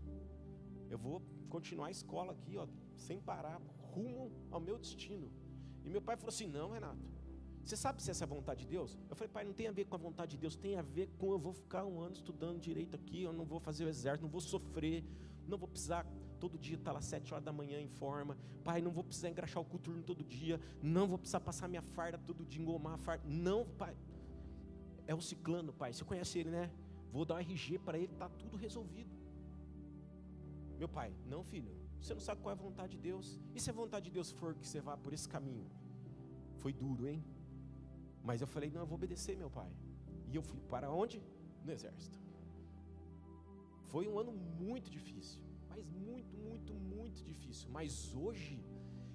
Eu 0.89 0.99
vou 0.99 1.21
continuar 1.51 1.89
a 1.89 1.91
escola 1.91 2.33
aqui, 2.33 2.57
ó, 2.57 2.67
sem 2.97 3.21
parar, 3.21 3.61
rumo 3.93 4.33
ao 4.51 4.61
meu 4.61 4.79
destino. 4.79 5.31
E 5.85 5.91
meu 5.91 6.01
pai 6.01 6.17
falou 6.17 6.31
assim: 6.31 6.49
Não, 6.49 6.71
Renato. 6.71 7.18
Você 7.69 7.77
sabe 7.77 8.03
se 8.03 8.11
essa 8.11 8.25
é 8.25 8.27
a 8.27 8.29
vontade 8.29 8.61
de 8.61 8.67
Deus? 8.67 8.99
Eu 9.11 9.15
falei, 9.15 9.31
pai, 9.31 9.45
não 9.45 9.53
tem 9.53 9.69
a 9.69 9.71
ver 9.71 9.85
com 9.85 9.95
a 9.95 9.99
vontade 9.99 10.31
de 10.31 10.39
Deus, 10.39 10.57
tem 10.57 10.77
a 10.77 10.81
ver 10.81 11.07
com 11.19 11.33
eu 11.33 11.39
vou 11.39 11.53
ficar 11.53 11.85
um 11.85 12.01
ano 12.01 12.15
estudando 12.15 12.59
direito 12.59 12.97
aqui, 12.97 13.25
eu 13.25 13.31
não 13.31 13.45
vou 13.45 13.61
fazer 13.61 13.85
o 13.85 13.91
exército, 13.91 14.23
não 14.23 14.31
vou 14.31 14.41
sofrer, 14.41 15.05
não 15.47 15.59
vou 15.59 15.69
precisar 15.69 16.07
todo 16.41 16.59
dia 16.59 16.77
estar 16.77 16.93
lá 16.93 17.03
sete 17.03 17.35
horas 17.35 17.45
da 17.45 17.53
manhã 17.53 17.79
em 17.79 17.87
forma. 17.87 18.39
Pai, 18.65 18.81
não 18.81 18.91
vou 18.91 19.05
precisar 19.05 19.29
engraxar 19.29 19.63
o 19.63 19.67
coturno 19.67 20.03
todo 20.03 20.25
dia, 20.25 20.59
não 20.83 21.07
vou 21.07 21.19
precisar 21.19 21.41
passar 21.41 21.69
minha 21.69 21.83
farda 21.83 22.17
todo 22.17 22.43
dia, 22.43 22.63
engomar 22.63 22.95
a 22.95 22.97
farda. 22.97 23.25
Não, 23.29 23.67
pai. 23.67 23.95
É 25.07 25.15
o 25.15 25.21
ciclano, 25.21 25.71
pai. 25.71 25.93
Você 25.93 26.07
conhece 26.07 26.39
ele, 26.39 26.49
né? 26.49 26.71
Vou 27.13 27.27
dar 27.27 27.35
um 27.35 27.39
RG 27.39 27.81
para 27.81 27.99
ele, 27.99 28.15
está 28.15 28.31
tudo 28.31 28.57
resolvido. 28.57 29.15
Meu 30.79 30.89
pai, 30.89 31.15
não, 31.27 31.45
filho. 31.45 31.77
Você 32.01 32.15
não 32.15 32.21
sabe 32.23 32.41
qual 32.41 32.51
é 32.51 32.59
a 32.59 32.63
vontade 32.63 32.97
de 32.97 33.03
Deus. 33.03 33.39
E 33.55 33.61
se 33.61 33.69
a 33.69 33.75
vontade 33.75 34.07
de 34.07 34.11
Deus 34.11 34.31
for 34.31 34.55
que 34.55 34.67
você 34.67 34.81
vá 34.81 34.97
por 34.97 35.13
esse 35.13 35.29
caminho? 35.29 35.67
Foi 36.57 36.73
duro, 36.73 37.07
hein? 37.07 37.23
Mas 38.23 38.41
eu 38.41 38.47
falei: 38.47 38.71
não, 38.71 38.83
eu 38.83 38.87
vou 38.87 38.97
obedecer, 38.97 39.37
meu 39.37 39.51
pai. 39.51 39.71
E 40.31 40.37
eu 40.37 40.43
fui 40.43 40.61
para 40.61 40.91
onde? 40.91 41.23
No 41.65 41.73
exército. 41.73 42.19
Foi 43.93 44.07
um 44.07 44.19
ano 44.19 44.33
muito 44.33 44.91
difícil, 44.91 45.41
mas 45.69 45.87
muito, 45.89 46.37
muito, 46.37 46.75
muito 46.75 47.25
difícil. 47.25 47.71
Mas 47.71 48.15
hoje, 48.15 48.63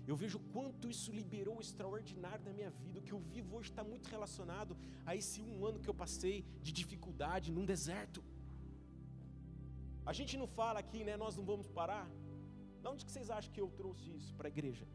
eu 0.07 0.15
vejo 0.15 0.39
quanto 0.53 0.89
isso 0.89 1.11
liberou 1.11 1.57
o 1.57 1.61
extraordinário 1.61 2.43
na 2.43 2.51
minha 2.51 2.71
vida. 2.71 2.99
O 2.99 3.03
que 3.03 3.13
eu 3.13 3.19
vivo 3.19 3.55
hoje 3.57 3.69
está 3.69 3.83
muito 3.83 4.07
relacionado 4.09 4.75
a 5.05 5.15
esse 5.15 5.41
um 5.41 5.65
ano 5.65 5.79
que 5.79 5.89
eu 5.89 5.93
passei 5.93 6.45
de 6.61 6.71
dificuldade 6.71 7.51
num 7.51 7.65
deserto. 7.65 8.23
A 10.05 10.11
gente 10.11 10.35
não 10.41 10.47
fala 10.47 10.79
aqui, 10.79 11.03
né? 11.03 11.15
Nós 11.15 11.37
não 11.37 11.45
vamos 11.45 11.67
parar. 11.67 12.09
De 12.81 12.87
onde 12.89 13.05
que 13.05 13.11
vocês 13.11 13.29
acham 13.29 13.53
que 13.53 13.61
eu 13.61 13.69
trouxe 13.69 14.11
isso 14.19 14.33
para 14.35 14.47
a 14.49 14.53
igreja? 14.55 14.85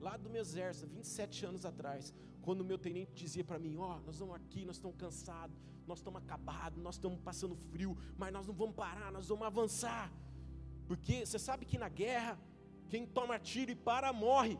Lá 0.00 0.16
do 0.16 0.30
meu 0.30 0.40
exército, 0.40 0.86
27 0.86 1.44
anos 1.44 1.66
atrás, 1.66 2.14
quando 2.44 2.60
o 2.60 2.64
meu 2.70 2.78
tenente 2.86 3.12
dizia 3.14 3.44
para 3.50 3.58
mim: 3.58 3.76
Ó, 3.78 3.96
oh, 3.96 4.00
nós 4.06 4.18
vamos 4.18 4.36
aqui, 4.36 4.64
nós 4.68 4.76
estamos 4.76 4.96
cansados, 5.04 5.56
nós 5.86 5.98
estamos 5.98 6.20
acabados, 6.22 6.78
nós 6.86 6.96
estamos 6.96 7.18
passando 7.28 7.56
frio, 7.70 7.96
mas 8.18 8.32
nós 8.36 8.46
não 8.46 8.54
vamos 8.62 8.76
parar, 8.76 9.10
nós 9.10 9.26
vamos 9.28 9.46
avançar. 9.46 10.12
Porque 10.86 11.24
você 11.24 11.38
sabe 11.38 11.64
que 11.64 11.78
na 11.84 11.88
guerra, 11.88 12.38
quem 12.90 13.06
toma 13.06 13.38
tiro 13.38 13.70
e 13.70 13.74
para, 13.74 14.12
morre. 14.12 14.58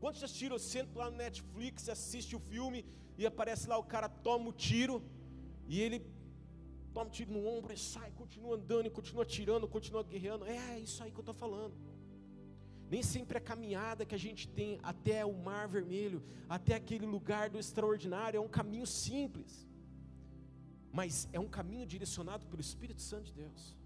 Quantos 0.00 0.20
já 0.20 0.26
assistiram? 0.26 0.56
Eu 0.56 0.60
sento 0.74 0.96
lá 1.00 1.10
no 1.10 1.18
Netflix, 1.18 1.88
assiste 1.88 2.34
o 2.34 2.40
filme 2.40 2.84
e 3.18 3.26
aparece 3.26 3.68
lá 3.68 3.76
o 3.78 3.84
cara 3.84 4.08
toma 4.08 4.48
o 4.48 4.52
tiro 4.52 5.02
e 5.66 5.80
ele 5.80 5.98
toma 6.94 7.08
o 7.08 7.10
tiro 7.10 7.32
no 7.32 7.46
ombro 7.46 7.72
e 7.74 7.78
sai, 7.78 8.10
continua 8.12 8.56
andando 8.56 8.86
e 8.86 8.90
continua 8.90 9.24
tirando, 9.24 9.68
continua 9.68 10.02
guerreando. 10.02 10.46
É 10.46 10.78
isso 10.78 11.02
aí 11.02 11.10
que 11.10 11.18
eu 11.18 11.26
estou 11.28 11.34
falando. 11.34 11.74
Nem 12.88 13.02
sempre 13.02 13.38
a 13.38 13.40
caminhada 13.40 14.06
que 14.06 14.14
a 14.14 14.18
gente 14.26 14.48
tem 14.48 14.78
até 14.82 15.24
o 15.24 15.32
mar 15.32 15.66
vermelho, 15.68 16.22
até 16.48 16.74
aquele 16.74 17.06
lugar 17.06 17.50
do 17.50 17.58
extraordinário, 17.58 18.38
é 18.38 18.40
um 18.40 18.48
caminho 18.48 18.86
simples, 18.86 19.66
mas 20.92 21.28
é 21.32 21.40
um 21.40 21.48
caminho 21.48 21.86
direcionado 21.86 22.46
pelo 22.46 22.60
Espírito 22.60 23.02
Santo 23.02 23.24
de 23.24 23.34
Deus. 23.42 23.76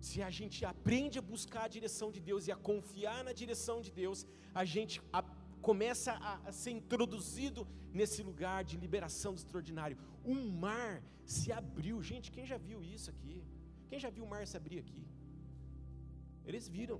Se 0.00 0.22
a 0.22 0.30
gente 0.30 0.64
aprende 0.64 1.18
a 1.18 1.22
buscar 1.22 1.64
a 1.64 1.68
direção 1.76 2.10
de 2.16 2.20
Deus 2.20 2.46
e 2.46 2.52
a 2.52 2.56
confiar 2.70 3.24
na 3.24 3.32
direção 3.32 3.80
de 3.80 3.90
Deus, 3.90 4.26
a 4.54 4.64
gente 4.64 5.02
a, 5.12 5.22
começa 5.60 6.12
a, 6.12 6.34
a 6.48 6.52
ser 6.52 6.70
introduzido 6.70 7.66
nesse 7.92 8.22
lugar 8.22 8.62
de 8.64 8.76
liberação 8.76 9.32
do 9.34 9.38
extraordinário. 9.38 9.98
Um 10.24 10.50
mar 10.50 11.02
se 11.24 11.50
abriu, 11.50 12.00
gente. 12.00 12.30
Quem 12.30 12.46
já 12.46 12.56
viu 12.56 12.82
isso 12.82 13.10
aqui? 13.10 13.42
Quem 13.88 13.98
já 13.98 14.10
viu 14.10 14.24
o 14.24 14.28
mar 14.28 14.46
se 14.46 14.56
abrir 14.56 14.78
aqui? 14.78 15.04
Eles 16.48 16.66
viram. 16.76 16.98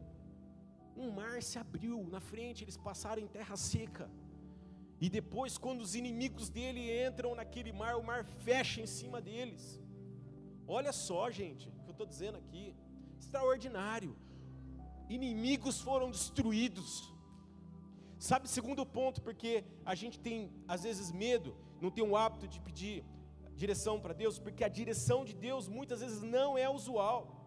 Um 0.94 1.11
mar 1.18 1.42
se 1.42 1.58
abriu 1.58 1.96
na 2.14 2.20
frente, 2.20 2.64
eles 2.64 2.76
passaram 2.76 3.22
em 3.22 3.28
terra 3.37 3.56
seca. 3.56 4.11
E 5.00 5.08
depois, 5.08 5.56
quando 5.56 5.80
os 5.80 5.94
inimigos 5.94 6.48
dele 6.50 6.82
entram 7.06 7.34
naquele 7.34 7.72
mar, 7.72 7.96
o 7.96 8.02
mar 8.02 8.24
fecha 8.46 8.80
em 8.80 8.87
cima 8.87 9.20
deles. 9.20 9.80
Olha 10.66 10.92
só, 10.92 11.30
gente, 11.30 11.68
o 11.68 11.82
que 11.82 11.88
eu 11.88 11.92
estou 11.92 12.06
dizendo 12.06 12.37
aqui. 12.37 12.76
Extraordinário. 13.18 14.14
Inimigos 15.08 15.80
foram 15.80 16.11
destruídos. 16.11 16.90
Sabe, 18.18 18.48
segundo 18.48 18.84
ponto, 18.84 19.22
porque 19.22 19.64
a 19.84 19.94
gente 19.94 20.18
tem 20.18 20.52
às 20.66 20.82
vezes 20.82 21.12
medo, 21.12 21.56
não 21.80 21.90
tem 21.90 22.04
o 22.04 22.16
hábito 22.16 22.48
de 22.48 22.61
pedir 22.61 23.04
direção 23.54 24.00
para 24.00 24.12
Deus, 24.12 24.38
porque 24.38 24.62
a 24.64 24.68
direção 24.68 25.24
de 25.24 25.34
Deus 25.34 25.68
muitas 25.68 26.00
vezes 26.00 26.20
não 26.20 26.58
é 26.58 26.68
usual. 26.68 27.38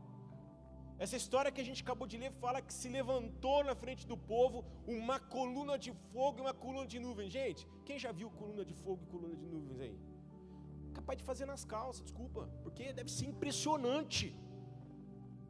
Essa 1.04 1.18
história 1.22 1.52
que 1.54 1.62
a 1.64 1.68
gente 1.68 1.82
acabou 1.82 2.08
de 2.12 2.16
ler 2.22 2.32
fala 2.44 2.62
que 2.66 2.74
se 2.80 2.88
levantou 2.88 3.60
na 3.68 3.74
frente 3.74 4.04
do 4.12 4.16
povo 4.16 4.58
uma 4.86 5.20
coluna 5.36 5.76
de 5.86 5.92
fogo 6.12 6.38
e 6.38 6.42
uma 6.42 6.54
coluna 6.54 6.86
de 6.86 7.00
nuvem. 7.06 7.28
Gente, 7.38 7.62
quem 7.88 7.98
já 8.04 8.12
viu 8.12 8.30
coluna 8.42 8.64
de 8.64 8.76
fogo 8.84 9.00
e 9.06 9.08
coluna 9.14 9.36
de 9.36 9.48
nuvens 9.54 9.80
aí? 9.86 9.98
Capaz 10.98 11.18
de 11.18 11.26
fazer 11.30 11.48
nas 11.52 11.64
calças, 11.66 12.04
desculpa, 12.04 12.42
porque 12.62 12.94
deve 12.94 13.10
ser 13.10 13.26
impressionante. 13.26 14.28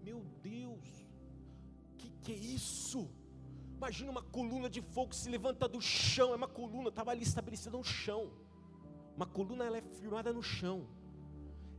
Meu 0.01 0.21
Deus, 0.41 0.87
que 1.97 2.09
que 2.21 2.31
é 2.31 2.39
isso? 2.59 3.01
Imagina 3.75 4.09
uma 4.09 4.23
coluna 4.37 4.69
de 4.69 4.81
fogo 4.81 5.13
se 5.13 5.27
levanta 5.35 5.67
do 5.67 5.81
chão, 5.81 6.31
é 6.31 6.37
uma 6.37 6.47
coluna, 6.47 6.87
estava 6.87 7.11
ali 7.11 7.23
estabelecida 7.23 7.75
no 7.77 7.83
chão. 7.83 8.23
Uma 9.17 9.25
coluna 9.25 9.65
ela 9.65 9.79
é 9.79 9.81
firmada 9.81 10.31
no 10.31 10.41
chão. 10.41 10.87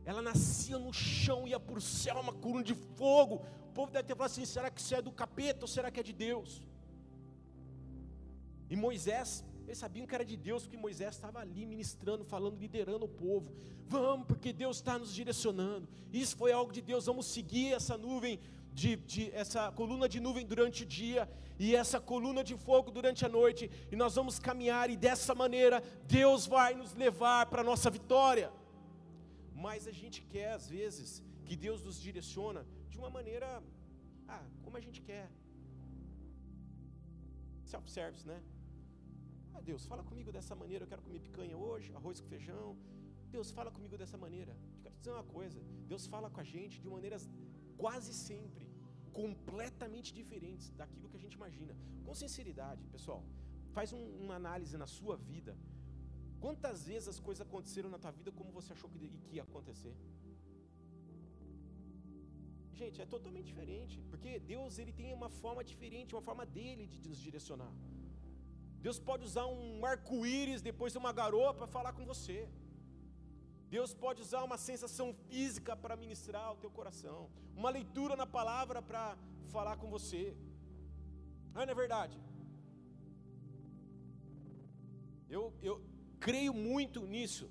Ela 0.05 0.21
nascia 0.21 0.77
no 0.77 0.93
chão, 0.93 1.47
ia 1.47 1.59
por 1.59 1.81
céu, 1.81 2.19
uma 2.19 2.33
coluna 2.33 2.63
de 2.63 2.75
fogo. 2.75 3.41
Povo 3.79 3.91
deve 3.91 4.07
ter 4.07 4.15
falado 4.15 4.31
assim: 4.31 4.45
será 4.45 4.69
que 4.69 4.81
isso 4.81 4.95
é 4.95 5.01
do 5.01 5.11
capeta 5.11 5.61
ou 5.65 5.67
será 5.67 5.89
que 5.91 5.99
é 5.99 6.03
de 6.03 6.15
Deus? 6.27 6.61
E 8.69 8.75
Moisés, 8.75 9.43
eles 9.65 9.77
sabiam 9.77 10.05
que 10.07 10.15
era 10.15 10.25
de 10.25 10.37
Deus, 10.47 10.63
porque 10.63 10.77
Moisés 10.77 11.15
estava 11.15 11.39
ali 11.39 11.65
ministrando, 11.65 12.23
falando, 12.23 12.57
liderando 12.57 13.05
o 13.05 13.09
povo. 13.09 13.51
Vamos, 13.87 14.25
porque 14.27 14.51
Deus 14.51 14.77
está 14.77 14.97
nos 14.97 15.13
direcionando. 15.13 15.87
Isso 16.11 16.35
foi 16.35 16.51
algo 16.51 16.71
de 16.71 16.81
Deus. 16.81 17.05
Vamos 17.05 17.27
seguir 17.27 17.73
essa 17.73 17.97
nuvem, 17.97 18.39
de, 18.73 18.95
de, 18.95 19.31
essa 19.31 19.71
coluna 19.71 20.07
de 20.09 20.19
nuvem 20.19 20.45
durante 20.45 20.83
o 20.83 20.85
dia 20.85 21.29
e 21.59 21.75
essa 21.75 21.99
coluna 21.99 22.43
de 22.43 22.55
fogo 22.57 22.89
durante 22.91 23.25
a 23.25 23.29
noite. 23.29 23.69
E 23.91 23.95
nós 23.95 24.15
vamos 24.15 24.39
caminhar 24.39 24.89
e 24.89 24.97
dessa 24.97 25.35
maneira 25.35 25.83
Deus 26.07 26.45
vai 26.47 26.73
nos 26.73 26.93
levar 26.93 27.45
para 27.47 27.61
a 27.61 27.69
nossa 27.71 27.89
vitória. 27.89 28.51
Mas 29.53 29.87
a 29.87 29.91
gente 29.91 30.21
quer 30.23 30.53
às 30.53 30.67
vezes 30.67 31.23
que 31.45 31.55
Deus 31.55 31.83
nos 31.83 31.99
direciona 32.01 32.65
de 32.93 32.99
uma 33.01 33.11
maneira, 33.17 33.47
ah, 34.33 34.45
como 34.63 34.75
a 34.79 34.83
gente 34.85 34.99
quer. 35.09 35.27
Self-service, 37.71 38.25
né? 38.31 38.39
Ah, 39.53 39.61
Deus, 39.69 39.83
fala 39.91 40.03
comigo 40.09 40.31
dessa 40.37 40.55
maneira. 40.61 40.83
Eu 40.83 40.89
quero 40.91 41.05
comer 41.07 41.21
picanha 41.27 41.57
hoje, 41.65 41.87
arroz 41.99 42.19
com 42.21 42.29
feijão. 42.35 42.69
Deus, 43.35 43.49
fala 43.57 43.71
comigo 43.77 43.95
dessa 44.01 44.17
maneira. 44.25 44.53
Eu 44.75 44.81
quero 44.83 44.95
te 44.95 44.99
dizer 44.99 45.13
uma 45.17 45.27
coisa: 45.37 45.59
Deus 45.91 46.05
fala 46.13 46.29
com 46.33 46.41
a 46.45 46.47
gente 46.55 46.75
de 46.83 46.89
maneiras 46.97 47.23
quase 47.83 48.13
sempre 48.27 48.65
completamente 49.21 50.09
diferentes 50.19 50.67
daquilo 50.81 51.09
que 51.09 51.17
a 51.19 51.23
gente 51.23 51.35
imagina. 51.41 51.73
Com 52.05 52.13
sinceridade, 52.23 52.83
pessoal, 52.95 53.21
faz 53.77 53.91
um, 53.97 54.03
uma 54.23 54.35
análise 54.41 54.75
na 54.83 54.87
sua 54.97 55.15
vida. 55.31 55.55
Quantas 56.45 56.79
vezes 56.91 57.07
as 57.13 57.19
coisas 57.27 57.41
aconteceram 57.47 57.89
na 57.95 57.99
tua 58.03 58.11
vida 58.19 58.31
como 58.39 58.51
você 58.51 58.73
achou 58.75 58.89
que, 58.89 58.99
que 59.25 59.35
ia 59.37 59.43
acontecer? 59.43 59.95
Gente, 62.81 63.01
é 63.03 63.05
totalmente 63.15 63.47
diferente, 63.51 63.95
porque 64.09 64.31
Deus 64.53 64.77
ele 64.81 64.93
tem 64.99 65.09
uma 65.19 65.29
forma 65.41 65.63
diferente, 65.71 66.15
uma 66.15 66.25
forma 66.29 66.45
dele 66.57 66.85
de 66.93 66.97
nos 67.07 67.19
direcionar. 67.27 67.73
Deus 68.85 68.97
pode 69.09 69.23
usar 69.29 69.45
um 69.45 69.85
arco-íris 69.91 70.61
depois 70.69 70.91
de 70.93 70.99
uma 71.01 71.13
garoa 71.21 71.51
para 71.53 71.67
falar 71.75 71.93
com 71.97 72.05
você. 72.13 72.39
Deus 73.75 73.91
pode 74.05 74.19
usar 74.25 74.41
uma 74.47 74.57
sensação 74.69 75.07
física 75.27 75.75
para 75.83 75.95
ministrar 76.03 76.47
o 76.53 76.59
teu 76.63 76.71
coração, 76.79 77.19
uma 77.61 77.69
leitura 77.77 78.15
na 78.21 78.27
palavra 78.37 78.81
para 78.89 79.03
falar 79.55 79.75
com 79.81 79.89
você. 79.95 80.23
Ah, 81.55 81.65
não 81.65 81.73
é 81.75 81.81
verdade? 81.83 82.17
Eu, 85.29 85.43
eu 85.69 85.75
creio 86.19 86.53
muito 86.53 86.99
nisso, 87.15 87.45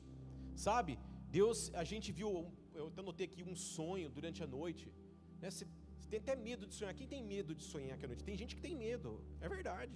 sabe? 0.66 0.92
Deus, 1.38 1.58
a 1.82 1.84
gente 1.90 2.10
viu, 2.18 2.30
eu 2.74 2.86
até 2.88 3.02
notei 3.08 3.26
aqui 3.26 3.42
um 3.52 3.56
sonho 3.56 4.08
durante 4.18 4.42
a 4.46 4.46
noite. 4.58 4.86
Né? 5.42 5.50
Você, 5.50 5.66
tem 6.10 6.20
até 6.24 6.34
medo 6.48 6.64
de 6.70 6.74
sonhar. 6.78 6.94
Quem 6.94 7.08
tem 7.12 7.22
medo 7.34 7.52
de 7.60 7.64
sonhar 7.72 7.94
aqui 7.94 8.04
à 8.06 8.08
noite? 8.08 8.24
Tem 8.28 8.36
gente 8.42 8.54
que 8.56 8.64
tem 8.66 8.74
medo, 8.86 9.10
é 9.40 9.48
verdade. 9.56 9.94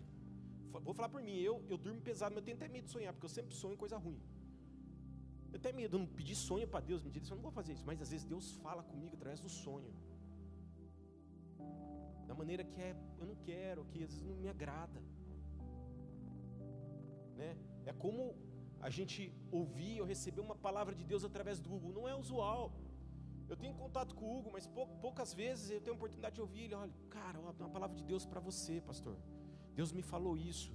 Vou 0.86 0.94
falar 0.98 1.10
por 1.14 1.22
mim, 1.26 1.36
eu, 1.48 1.54
eu 1.72 1.78
durmo 1.84 2.00
pesado, 2.08 2.32
mas 2.34 2.40
eu 2.42 2.46
tenho 2.46 2.56
até 2.58 2.68
medo 2.68 2.86
de 2.86 2.92
sonhar, 2.96 3.12
porque 3.14 3.26
eu 3.28 3.34
sempre 3.36 3.54
sonho 3.54 3.76
coisa 3.82 3.96
ruim. 3.96 4.20
Eu 5.54 5.60
tenho 5.64 5.76
medo, 5.80 5.96
eu 5.96 6.00
não 6.02 6.08
pedir 6.18 6.34
sonho 6.34 6.66
para 6.72 6.80
Deus, 6.90 7.02
me 7.02 7.10
diz, 7.10 7.30
eu 7.30 7.36
não 7.36 7.42
vou 7.48 7.52
fazer 7.58 7.72
isso, 7.76 7.86
mas 7.90 8.02
às 8.04 8.10
vezes 8.10 8.26
Deus 8.32 8.46
fala 8.64 8.82
comigo 8.82 9.14
através 9.18 9.40
do 9.40 9.48
sonho. 9.48 9.92
Da 12.26 12.34
maneira 12.40 12.64
que 12.64 12.80
é, 12.88 12.94
eu 13.20 13.26
não 13.30 13.36
quero, 13.36 13.84
que 13.90 14.02
às 14.06 14.10
vezes 14.12 14.26
não 14.30 14.36
me 14.36 14.48
agrada. 14.54 15.00
Né? 17.40 17.50
É 17.86 17.92
como 18.04 18.34
a 18.80 18.90
gente 18.90 19.32
ouvir 19.50 20.00
ou 20.00 20.06
receber 20.06 20.42
uma 20.48 20.56
palavra 20.66 20.94
de 20.94 21.04
Deus 21.04 21.24
através 21.24 21.58
do 21.60 21.68
Google, 21.68 21.92
não 21.98 22.08
é 22.08 22.14
usual. 22.14 22.72
Eu 23.48 23.56
tenho 23.56 23.74
contato 23.74 24.14
com 24.14 24.24
o 24.26 24.38
Hugo, 24.38 24.50
mas 24.52 24.66
poucas 25.00 25.32
vezes 25.32 25.70
eu 25.70 25.80
tenho 25.80 25.94
a 25.94 25.96
oportunidade 25.96 26.34
de 26.34 26.40
ouvir 26.40 26.62
ele. 26.64 26.74
Olha, 26.74 26.92
cara, 27.08 27.38
uma 27.38 27.52
palavra 27.52 27.96
de 27.96 28.02
Deus 28.02 28.26
para 28.26 28.40
você, 28.40 28.80
pastor. 28.80 29.16
Deus 29.74 29.92
me 29.92 30.02
falou 30.02 30.36
isso. 30.36 30.72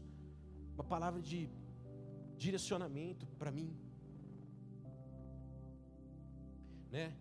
Uma 0.75 0.83
palavra 0.83 1.21
de 1.21 1.49
direcionamento 2.37 3.27
para 3.39 3.51
mim. 3.51 3.75
Né? 6.89 7.13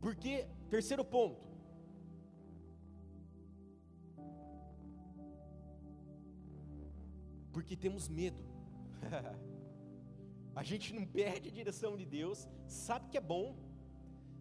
Porque, 0.00 0.46
terceiro 0.68 1.04
ponto. 1.04 1.46
Porque 7.52 7.74
temos 7.74 8.08
medo. 8.08 8.42
a 10.54 10.62
gente 10.62 10.92
não 10.92 11.06
perde 11.06 11.48
a 11.48 11.52
direção 11.52 11.96
de 11.96 12.04
Deus, 12.04 12.48
sabe 12.66 13.08
que 13.08 13.16
é 13.16 13.20
bom, 13.20 13.56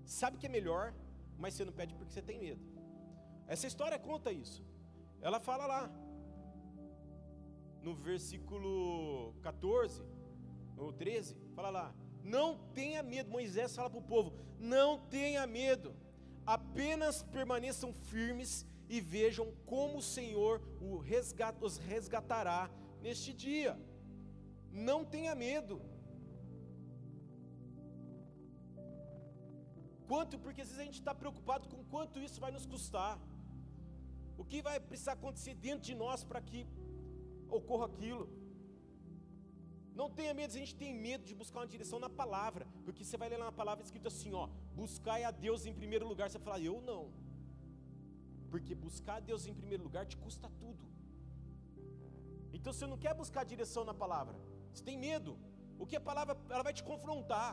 sabe 0.06 0.38
que 0.38 0.46
é 0.46 0.50
melhor, 0.50 0.94
mas 1.38 1.54
você 1.54 1.66
não 1.66 1.74
pede 1.74 1.94
porque 1.94 2.14
você 2.14 2.22
tem 2.22 2.40
medo. 2.40 2.62
Essa 3.48 3.68
história 3.68 3.98
conta 4.00 4.32
isso. 4.32 4.64
Ela 5.22 5.40
fala 5.40 5.66
lá, 5.66 5.92
no 7.82 7.94
versículo 7.94 9.34
14, 9.42 10.02
ou 10.78 10.92
13, 10.92 11.38
fala 11.56 11.70
lá: 11.70 11.96
Não 12.24 12.58
tenha 12.74 13.04
medo. 13.04 13.30
Moisés 13.30 13.76
fala 13.76 13.90
para 13.90 14.00
o 14.00 14.04
povo: 14.04 14.34
Não 14.60 15.00
tenha 15.08 15.46
medo, 15.46 15.96
apenas 16.46 17.24
permaneçam 17.24 17.94
firmes 17.94 18.66
e 18.90 19.00
vejam 19.02 19.52
como 19.66 19.98
o 19.98 20.02
Senhor 20.02 20.62
os 21.62 21.78
resgatará 21.78 22.70
neste 23.02 23.34
dia. 23.34 23.80
Não 24.72 25.06
tenha 25.06 25.36
medo. 25.36 25.82
Quanto, 30.08 30.38
porque 30.44 30.62
às 30.62 30.68
vezes 30.70 30.82
a 30.82 30.88
gente 30.90 31.00
está 31.02 31.14
preocupado 31.24 31.68
com 31.72 31.82
quanto 31.94 32.20
isso 32.28 32.40
vai 32.46 32.52
nos 32.52 32.66
custar. 32.66 33.14
O 34.38 34.44
que 34.44 34.62
vai 34.68 34.80
precisar 34.80 35.14
acontecer 35.14 35.54
dentro 35.68 35.84
de 35.90 35.96
nós 36.04 36.24
para 36.24 36.42
que 36.42 36.62
ocorra 37.50 37.86
aquilo? 37.92 38.26
Não 40.00 40.10
tenha 40.10 40.34
medo, 40.34 40.52
a 40.56 40.62
gente 40.64 40.76
tem 40.76 40.92
medo 41.08 41.24
de 41.30 41.36
buscar 41.42 41.60
uma 41.60 41.72
direção 41.74 42.00
na 42.06 42.10
palavra, 42.10 42.66
porque 42.84 43.04
você 43.04 43.16
vai 43.22 43.30
ler 43.30 43.38
lá 43.38 43.46
na 43.46 43.58
palavra 43.62 43.84
escrito 43.84 44.08
assim: 44.08 44.34
ó, 44.34 44.48
buscai 44.82 45.24
a 45.24 45.32
Deus 45.32 45.66
em 45.66 45.74
primeiro 45.82 46.08
lugar. 46.12 46.30
Você 46.30 46.40
vai 46.40 46.46
falar, 46.46 46.62
eu 46.62 46.82
não, 46.82 47.12
porque 48.50 48.74
buscar 48.74 49.16
a 49.18 49.26
Deus 49.30 49.46
em 49.46 49.54
primeiro 49.54 49.84
lugar 49.84 50.06
te 50.06 50.18
custa 50.18 50.50
tudo. 50.62 50.84
Então 52.52 52.74
você 52.74 52.88
não 52.88 52.98
quer 53.04 53.14
buscar 53.22 53.44
direção 53.44 53.84
na 53.84 53.94
palavra, 53.94 54.36
você 54.72 54.84
tem 54.84 54.98
medo, 54.98 55.38
o 55.78 55.86
que 55.86 55.96
a 55.96 56.02
palavra 56.02 56.36
ela 56.50 56.64
vai 56.68 56.74
te 56.74 56.84
confrontar, 56.84 57.50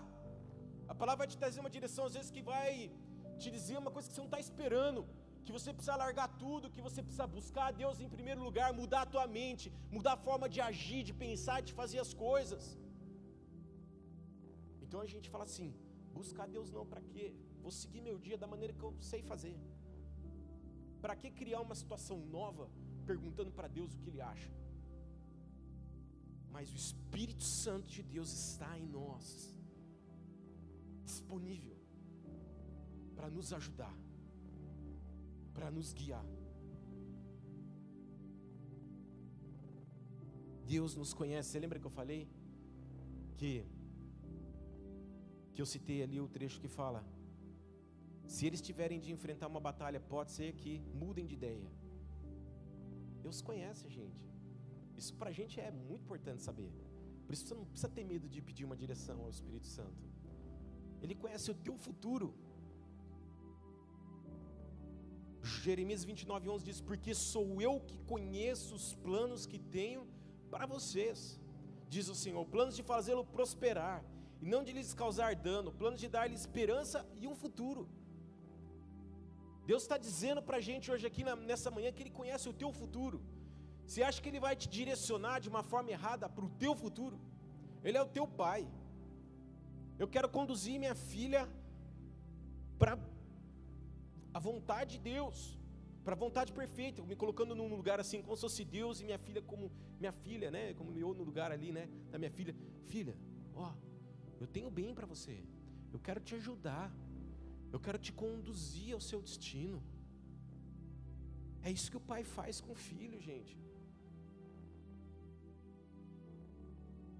a 0.92 0.94
palavra 1.00 1.20
vai 1.22 1.30
te 1.32 1.38
trazer 1.42 1.60
uma 1.64 1.72
direção 1.78 2.04
às 2.08 2.14
vezes 2.18 2.30
que 2.36 2.42
vai 2.52 2.70
te 3.42 3.50
dizer 3.56 3.76
uma 3.84 3.92
coisa 3.94 4.06
que 4.08 4.14
você 4.14 4.22
não 4.24 4.30
está 4.32 4.40
esperando 4.46 5.02
que 5.44 5.52
você 5.56 5.70
precisa 5.76 5.96
largar 6.02 6.28
tudo, 6.42 6.70
que 6.74 6.82
você 6.86 7.00
precisa 7.06 7.26
buscar 7.36 7.66
a 7.68 7.74
Deus 7.82 8.00
em 8.04 8.08
primeiro 8.16 8.40
lugar, 8.46 8.68
mudar 8.80 9.02
a 9.02 9.10
tua 9.14 9.26
mente, 9.38 9.72
mudar 9.96 10.12
a 10.14 10.22
forma 10.28 10.46
de 10.54 10.60
agir, 10.70 11.02
de 11.08 11.14
pensar, 11.24 11.58
de 11.68 11.72
fazer 11.80 11.98
as 12.06 12.12
coisas. 12.26 12.64
Então 14.84 15.00
a 15.06 15.08
gente 15.12 15.28
fala 15.34 15.44
assim: 15.50 15.68
buscar 16.18 16.46
Deus 16.56 16.70
não, 16.76 16.84
para 16.92 17.02
quê? 17.12 17.26
Vou 17.64 17.72
seguir 17.82 18.00
meu 18.08 18.16
dia 18.26 18.38
da 18.42 18.48
maneira 18.54 18.72
que 18.78 18.84
eu 18.88 18.94
sei 19.10 19.22
fazer. 19.32 19.56
Para 21.02 21.16
que 21.20 21.30
criar 21.40 21.60
uma 21.66 21.76
situação 21.82 22.18
nova 22.38 22.64
perguntando 23.10 23.50
para 23.58 23.68
Deus 23.78 23.94
o 23.94 24.00
que 24.00 24.10
Ele 24.10 24.22
acha? 24.32 24.50
Mas 26.54 26.72
o 26.72 26.76
Espírito 26.84 27.44
Santo 27.44 27.88
de 27.96 28.02
Deus 28.02 28.30
está 28.32 28.70
em 28.78 28.86
nós, 28.86 29.26
disponível 31.04 31.76
para 33.14 33.28
nos 33.30 33.52
ajudar 33.52 33.94
para 35.60 35.70
nos 35.70 35.92
guiar. 35.92 36.24
Deus 40.66 40.94
nos 41.00 41.12
conhece. 41.12 41.50
Você 41.50 41.58
lembra 41.64 41.78
que 41.78 41.86
eu 41.90 41.90
falei 41.90 42.20
que 43.36 43.52
que 45.54 45.60
eu 45.62 45.66
citei 45.66 46.02
ali 46.02 46.18
o 46.20 46.28
trecho 46.36 46.60
que 46.60 46.68
fala: 46.68 47.04
se 48.26 48.46
eles 48.46 48.62
tiverem 48.68 49.00
de 49.04 49.10
enfrentar 49.16 49.48
uma 49.48 49.62
batalha, 49.68 50.00
pode 50.14 50.30
ser 50.36 50.52
que 50.60 50.72
mudem 51.02 51.26
de 51.26 51.34
ideia. 51.34 51.70
Deus 53.24 53.42
conhece 53.42 53.86
a 53.86 53.90
gente. 53.90 54.24
Isso 54.96 55.14
para 55.20 55.30
a 55.30 55.36
gente 55.40 55.60
é 55.60 55.70
muito 55.70 56.04
importante 56.06 56.42
saber. 56.42 56.70
Por 57.26 57.34
isso 57.34 57.46
você 57.46 57.54
não 57.54 57.64
precisa 57.64 57.88
ter 57.96 58.04
medo 58.04 58.28
de 58.28 58.40
pedir 58.40 58.64
uma 58.64 58.76
direção 58.84 59.20
ao 59.24 59.30
Espírito 59.30 59.66
Santo. 59.66 60.02
Ele 61.02 61.14
conhece 61.14 61.50
o 61.50 61.54
teu 61.66 61.76
futuro. 61.76 62.28
Jeremias 65.42 66.02
29, 66.04 66.48
11 66.48 66.64
diz: 66.64 66.80
Porque 66.80 67.14
sou 67.14 67.60
eu 67.60 67.80
que 67.80 67.98
conheço 68.12 68.74
os 68.74 68.94
planos 69.06 69.46
que 69.46 69.58
tenho 69.58 70.06
para 70.50 70.66
vocês, 70.66 71.40
diz 71.88 72.08
o 72.08 72.14
Senhor, 72.14 72.44
planos 72.46 72.76
de 72.76 72.82
fazê-lo 72.82 73.24
prosperar 73.24 74.04
e 74.42 74.46
não 74.46 74.62
de 74.64 74.72
lhes 74.72 74.92
causar 74.94 75.34
dano, 75.34 75.72
planos 75.72 76.00
de 76.00 76.08
dar-lhe 76.08 76.34
esperança 76.34 77.06
e 77.14 77.26
um 77.26 77.34
futuro. 77.34 77.88
Deus 79.70 79.82
está 79.82 79.96
dizendo 79.96 80.42
para 80.42 80.56
a 80.56 80.64
gente 80.68 80.90
hoje 80.90 81.06
aqui 81.06 81.22
nessa 81.50 81.70
manhã 81.70 81.92
que 81.92 82.02
Ele 82.02 82.18
conhece 82.20 82.48
o 82.48 82.52
teu 82.52 82.72
futuro. 82.72 83.20
Você 83.86 84.02
acha 84.02 84.20
que 84.22 84.28
Ele 84.28 84.40
vai 84.40 84.54
te 84.56 84.68
direcionar 84.68 85.36
de 85.40 85.48
uma 85.48 85.62
forma 85.62 85.90
errada 85.90 86.28
para 86.28 86.44
o 86.44 86.50
teu 86.62 86.74
futuro? 86.74 87.18
Ele 87.84 87.98
é 87.98 88.02
o 88.02 88.12
teu 88.16 88.26
pai. 88.26 88.66
Eu 90.02 90.08
quero 90.14 90.28
conduzir 90.36 90.74
minha 90.82 90.94
filha 90.94 91.42
para 92.80 92.92
a 94.32 94.40
vontade 94.48 94.92
de 94.96 95.00
Deus, 95.12 95.38
para 96.04 96.14
a 96.14 96.20
vontade 96.24 96.50
perfeita, 96.60 97.02
me 97.10 97.16
colocando 97.22 97.54
num 97.54 97.68
lugar 97.80 97.98
assim, 98.04 98.22
como 98.22 98.34
se 98.36 98.44
fosse 98.46 98.64
Deus 98.64 99.00
e 99.00 99.04
minha 99.08 99.18
filha 99.26 99.42
como 99.50 99.64
minha 100.02 100.12
filha, 100.24 100.48
né? 100.50 100.62
Como 100.78 100.90
eu 101.04 101.12
no 101.18 101.24
lugar 101.30 101.50
ali, 101.56 101.70
né? 101.78 101.84
Da 102.12 102.18
minha 102.22 102.30
filha, 102.38 102.54
filha, 102.92 103.14
ó, 103.54 103.72
eu 104.40 104.46
tenho 104.46 104.70
bem 104.70 104.94
para 104.98 105.06
você. 105.14 105.36
Eu 105.94 106.00
quero 106.06 106.20
te 106.28 106.34
ajudar. 106.40 106.86
Eu 107.74 107.80
quero 107.86 107.98
te 108.06 108.12
conduzir 108.22 108.94
ao 108.94 109.02
seu 109.08 109.20
destino. 109.28 109.80
É 111.62 111.70
isso 111.70 111.90
que 111.90 112.00
o 112.02 112.06
pai 112.12 112.22
faz 112.36 112.60
com 112.64 112.72
o 112.72 112.80
filho, 112.88 113.20
gente. 113.20 113.54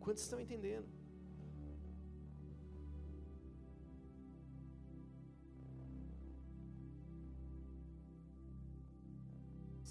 Quantos 0.05 0.23
estão 0.23 0.41
entendendo? 0.41 0.89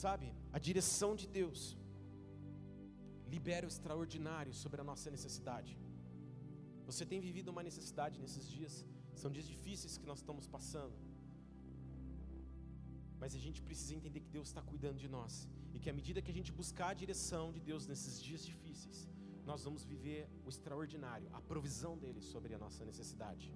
Sabe, 0.04 0.28
a 0.58 0.60
direção 0.68 1.12
de 1.22 1.28
Deus 1.38 1.62
libera 3.34 3.66
o 3.68 3.72
extraordinário 3.74 4.54
sobre 4.62 4.80
a 4.84 4.86
nossa 4.90 5.08
necessidade. 5.16 5.72
Você 6.90 7.04
tem 7.12 7.20
vivido 7.26 7.50
uma 7.54 7.64
necessidade 7.70 8.16
nesses 8.24 8.46
dias, 8.54 8.76
são 9.22 9.30
dias 9.36 9.48
difíceis 9.54 9.98
que 9.98 10.08
nós 10.12 10.20
estamos 10.22 10.48
passando. 10.56 10.96
Mas 13.22 13.36
a 13.40 13.42
gente 13.46 13.62
precisa 13.68 13.94
entender 13.98 14.22
que 14.22 14.34
Deus 14.38 14.48
está 14.48 14.62
cuidando 14.72 15.00
de 15.06 15.10
nós. 15.18 15.34
E 15.74 15.80
que 15.84 15.92
à 15.94 15.98
medida 16.00 16.24
que 16.24 16.32
a 16.34 16.38
gente 16.40 16.54
buscar 16.62 16.90
a 16.92 17.00
direção 17.04 17.46
de 17.52 17.60
Deus 17.70 17.86
nesses 17.92 18.24
dias 18.28 18.46
difíceis, 18.54 19.00
nós 19.52 19.64
vamos 19.66 19.84
viver 19.94 20.22
o 20.46 20.50
extraordinário, 20.56 21.30
a 21.40 21.42
provisão 21.52 21.96
dele 22.04 22.22
sobre 22.34 22.54
a 22.56 22.62
nossa 22.66 22.86
necessidade. 22.92 23.48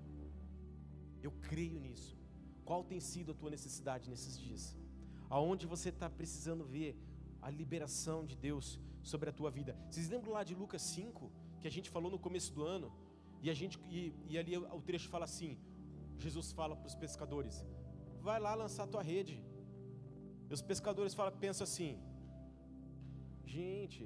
Eu 1.28 1.34
creio 1.50 1.80
nisso. 1.88 2.14
Qual 2.70 2.84
tem 2.84 3.00
sido 3.00 3.32
a 3.32 3.40
tua 3.42 3.52
necessidade 3.58 4.10
nesses 4.14 4.38
dias? 4.48 4.66
Aonde 5.36 5.66
você 5.66 5.90
está 5.90 6.08
precisando 6.20 6.64
ver 6.64 6.92
a 7.42 7.50
liberação 7.50 8.18
de 8.24 8.36
Deus 8.48 8.80
sobre 9.12 9.28
a 9.32 9.34
tua 9.34 9.50
vida. 9.50 9.76
Vocês 9.90 10.08
lembram 10.08 10.32
lá 10.32 10.44
de 10.50 10.54
Lucas 10.54 10.84
5, 10.84 11.32
que 11.60 11.68
a 11.68 11.72
gente 11.72 11.90
falou 11.90 12.12
no 12.12 12.20
começo 12.20 12.54
do 12.54 12.64
ano? 12.64 12.94
E, 13.42 13.50
a 13.50 13.56
gente, 13.60 13.80
e, 13.90 14.14
e 14.28 14.38
ali 14.38 14.56
o 14.56 14.82
trecho 14.90 15.10
fala 15.10 15.26
assim: 15.26 15.58
Jesus 16.20 16.52
fala 16.52 16.76
para 16.76 16.86
os 16.86 16.94
pescadores: 16.94 17.66
vai 18.22 18.40
lá 18.40 18.54
lançar 18.54 18.84
a 18.84 18.92
tua 18.94 19.02
rede. 19.02 19.44
E 20.50 20.54
os 20.54 20.62
pescadores 20.62 21.16
falam, 21.16 21.36
pensam 21.46 21.64
assim: 21.64 22.00
gente, 23.44 24.04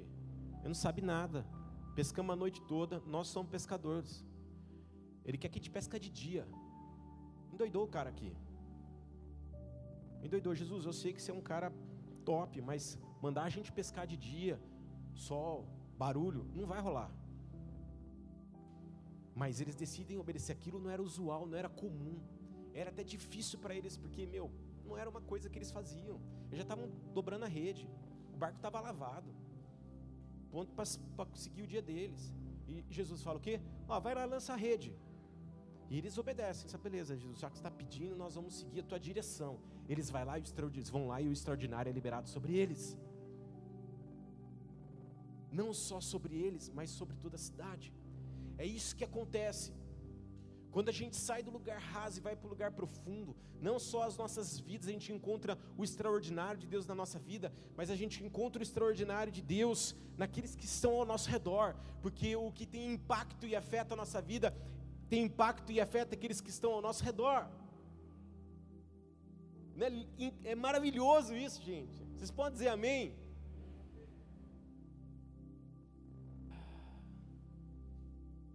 eu 0.62 0.68
não 0.72 0.78
sabe 0.86 1.02
nada. 1.02 1.46
Pescamos 1.94 2.32
a 2.32 2.36
noite 2.36 2.62
toda, 2.62 3.00
nós 3.00 3.28
somos 3.28 3.50
pescadores. 3.50 4.24
Ele 5.26 5.36
quer 5.36 5.50
que 5.50 5.58
gente 5.58 5.70
pesca 5.70 6.00
de 6.00 6.08
dia. 6.08 6.48
Endoidou 7.52 7.84
o 7.84 7.88
cara 7.96 8.08
aqui. 8.08 8.34
Me 10.22 10.28
doidou, 10.28 10.54
Jesus, 10.54 10.84
eu 10.84 10.92
sei 10.92 11.12
que 11.12 11.22
você 11.22 11.30
é 11.30 11.34
um 11.34 11.40
cara 11.40 11.72
top, 12.24 12.60
mas 12.60 12.98
mandar 13.22 13.44
a 13.44 13.48
gente 13.48 13.70
pescar 13.72 14.06
de 14.06 14.16
dia, 14.16 14.60
sol, 15.14 15.66
barulho, 15.96 16.44
não 16.54 16.66
vai 16.66 16.80
rolar. 16.80 17.10
Mas 19.34 19.60
eles 19.60 19.74
decidem 19.74 20.18
obedecer 20.18 20.52
aquilo, 20.52 20.80
não 20.80 20.90
era 20.90 21.02
usual, 21.02 21.46
não 21.46 21.56
era 21.56 21.68
comum. 21.68 22.16
Era 22.74 22.90
até 22.90 23.04
difícil 23.04 23.58
para 23.58 23.74
eles, 23.74 23.96
porque, 23.96 24.26
meu, 24.26 24.50
não 24.84 24.96
era 24.96 25.08
uma 25.08 25.20
coisa 25.20 25.48
que 25.48 25.58
eles 25.58 25.70
faziam. 25.70 26.20
Eles 26.46 26.58
já 26.58 26.62
estavam 26.62 26.90
dobrando 27.14 27.44
a 27.44 27.48
rede, 27.48 27.88
o 28.34 28.36
barco 28.36 28.56
estava 28.56 28.80
lavado. 28.80 29.30
Ponto 30.50 30.72
para 30.72 31.26
conseguir 31.26 31.62
o 31.62 31.66
dia 31.66 31.82
deles. 31.82 32.32
E 32.66 32.84
Jesus 32.90 33.22
fala 33.22 33.38
o 33.38 33.40
quê? 33.40 33.60
Ó, 33.88 34.00
vai 34.00 34.14
lá 34.14 34.24
lança 34.24 34.52
a 34.52 34.56
rede. 34.56 34.94
E 35.90 35.96
eles 35.96 36.18
obedecem, 36.18 36.68
sabe, 36.68 36.84
beleza, 36.84 37.16
Jesus, 37.16 37.38
já 37.38 37.48
que 37.48 37.56
você 37.56 37.60
está 37.60 37.70
pedindo, 37.70 38.14
nós 38.16 38.34
vamos 38.34 38.54
seguir 38.54 38.80
a 38.80 38.82
tua 38.82 39.00
direção. 39.00 39.58
Eles 39.88 40.10
vão 40.10 40.24
lá, 40.24 40.38
e 40.38 40.42
vão 40.90 41.08
lá 41.08 41.20
e 41.22 41.28
o 41.28 41.32
extraordinário 41.32 41.88
é 41.88 41.92
liberado 41.92 42.28
sobre 42.28 42.54
eles. 42.54 42.96
Não 45.50 45.72
só 45.72 46.00
sobre 46.00 46.34
eles, 46.34 46.70
mas 46.74 46.90
sobre 46.90 47.16
toda 47.16 47.36
a 47.36 47.38
cidade. 47.38 47.92
É 48.58 48.66
isso 48.66 48.94
que 48.94 49.04
acontece. 49.04 49.72
Quando 50.70 50.90
a 50.90 50.92
gente 50.92 51.16
sai 51.16 51.42
do 51.42 51.50
lugar 51.50 51.80
raso 51.80 52.18
e 52.18 52.20
vai 52.20 52.36
para 52.36 52.46
o 52.46 52.50
lugar 52.50 52.70
profundo, 52.72 53.34
não 53.60 53.78
só 53.78 54.02
as 54.02 54.16
nossas 54.18 54.60
vidas, 54.60 54.88
a 54.88 54.92
gente 54.92 55.12
encontra 55.12 55.58
o 55.76 55.82
extraordinário 55.82 56.60
de 56.60 56.66
Deus 56.66 56.86
na 56.86 56.94
nossa 56.94 57.18
vida, 57.18 57.52
mas 57.74 57.90
a 57.90 57.96
gente 57.96 58.22
encontra 58.22 58.60
o 58.60 58.62
extraordinário 58.62 59.32
de 59.32 59.40
Deus 59.40 59.96
naqueles 60.16 60.54
que 60.54 60.66
estão 60.66 60.92
ao 60.92 61.06
nosso 61.06 61.30
redor, 61.30 61.74
porque 62.02 62.36
o 62.36 62.52
que 62.52 62.66
tem 62.66 62.92
impacto 62.92 63.46
e 63.46 63.56
afeta 63.56 63.94
a 63.94 63.96
nossa 63.96 64.20
vida 64.20 64.54
tem 65.08 65.24
impacto 65.24 65.72
e 65.72 65.80
afeta 65.80 66.14
aqueles 66.14 66.40
que 66.40 66.50
estão 66.50 66.72
ao 66.72 66.82
nosso 66.82 67.02
redor. 67.02 67.48
É 70.44 70.54
maravilhoso 70.54 71.36
isso, 71.36 71.62
gente. 71.62 72.04
Vocês 72.14 72.30
podem 72.30 72.54
dizer 72.54 72.68
amém? 72.68 73.14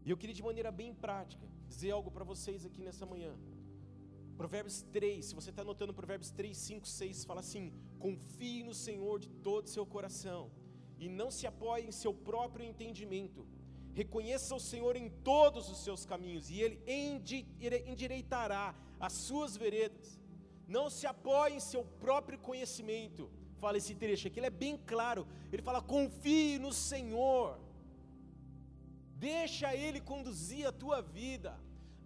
E 0.05 0.09
eu 0.09 0.17
queria 0.17 0.35
de 0.35 0.43
maneira 0.43 0.69
bem 0.69 0.93
prática 0.93 1.47
dizer 1.67 1.91
algo 1.91 2.11
para 2.11 2.25
vocês 2.25 2.65
aqui 2.65 2.81
nessa 2.83 3.05
manhã. 3.05 3.33
Provérbios 4.35 4.81
3, 4.91 5.25
se 5.25 5.35
você 5.35 5.49
está 5.51 5.61
anotando 5.61 5.93
Provérbios 5.93 6.31
3, 6.31 6.57
5, 6.57 6.87
6, 6.87 7.23
fala 7.23 7.39
assim: 7.39 7.71
confie 7.99 8.63
no 8.63 8.73
Senhor 8.73 9.19
de 9.19 9.29
todo 9.29 9.65
o 9.67 9.69
seu 9.69 9.85
coração 9.85 10.51
e 10.99 11.07
não 11.07 11.31
se 11.31 11.47
apoie 11.47 11.85
em 11.87 11.91
seu 11.91 12.13
próprio 12.13 12.65
entendimento. 12.65 13.47
Reconheça 13.93 14.55
o 14.55 14.59
Senhor 14.59 14.95
em 14.95 15.09
todos 15.09 15.69
os 15.69 15.83
seus 15.83 16.05
caminhos 16.05 16.49
e 16.49 16.59
Ele 16.59 16.81
endireitará 17.85 18.75
as 18.99 19.13
suas 19.13 19.55
veredas. 19.55 20.19
Não 20.75 20.85
se 20.95 21.05
apoie 21.13 21.53
em 21.55 21.63
seu 21.71 21.83
próprio 22.05 22.37
conhecimento. 22.47 23.23
Fala 23.61 23.77
esse 23.79 23.93
trecho 24.01 24.27
aqui, 24.27 24.39
ele 24.39 24.51
é 24.53 24.61
bem 24.65 24.75
claro. 24.91 25.21
Ele 25.51 25.65
fala: 25.67 25.81
confie 25.95 26.57
no 26.65 26.71
Senhor. 26.89 27.59
Deixa 29.31 29.67
Ele 29.83 29.99
conduzir 30.11 30.65
a 30.67 30.77
tua 30.83 30.99
vida. 31.19 31.51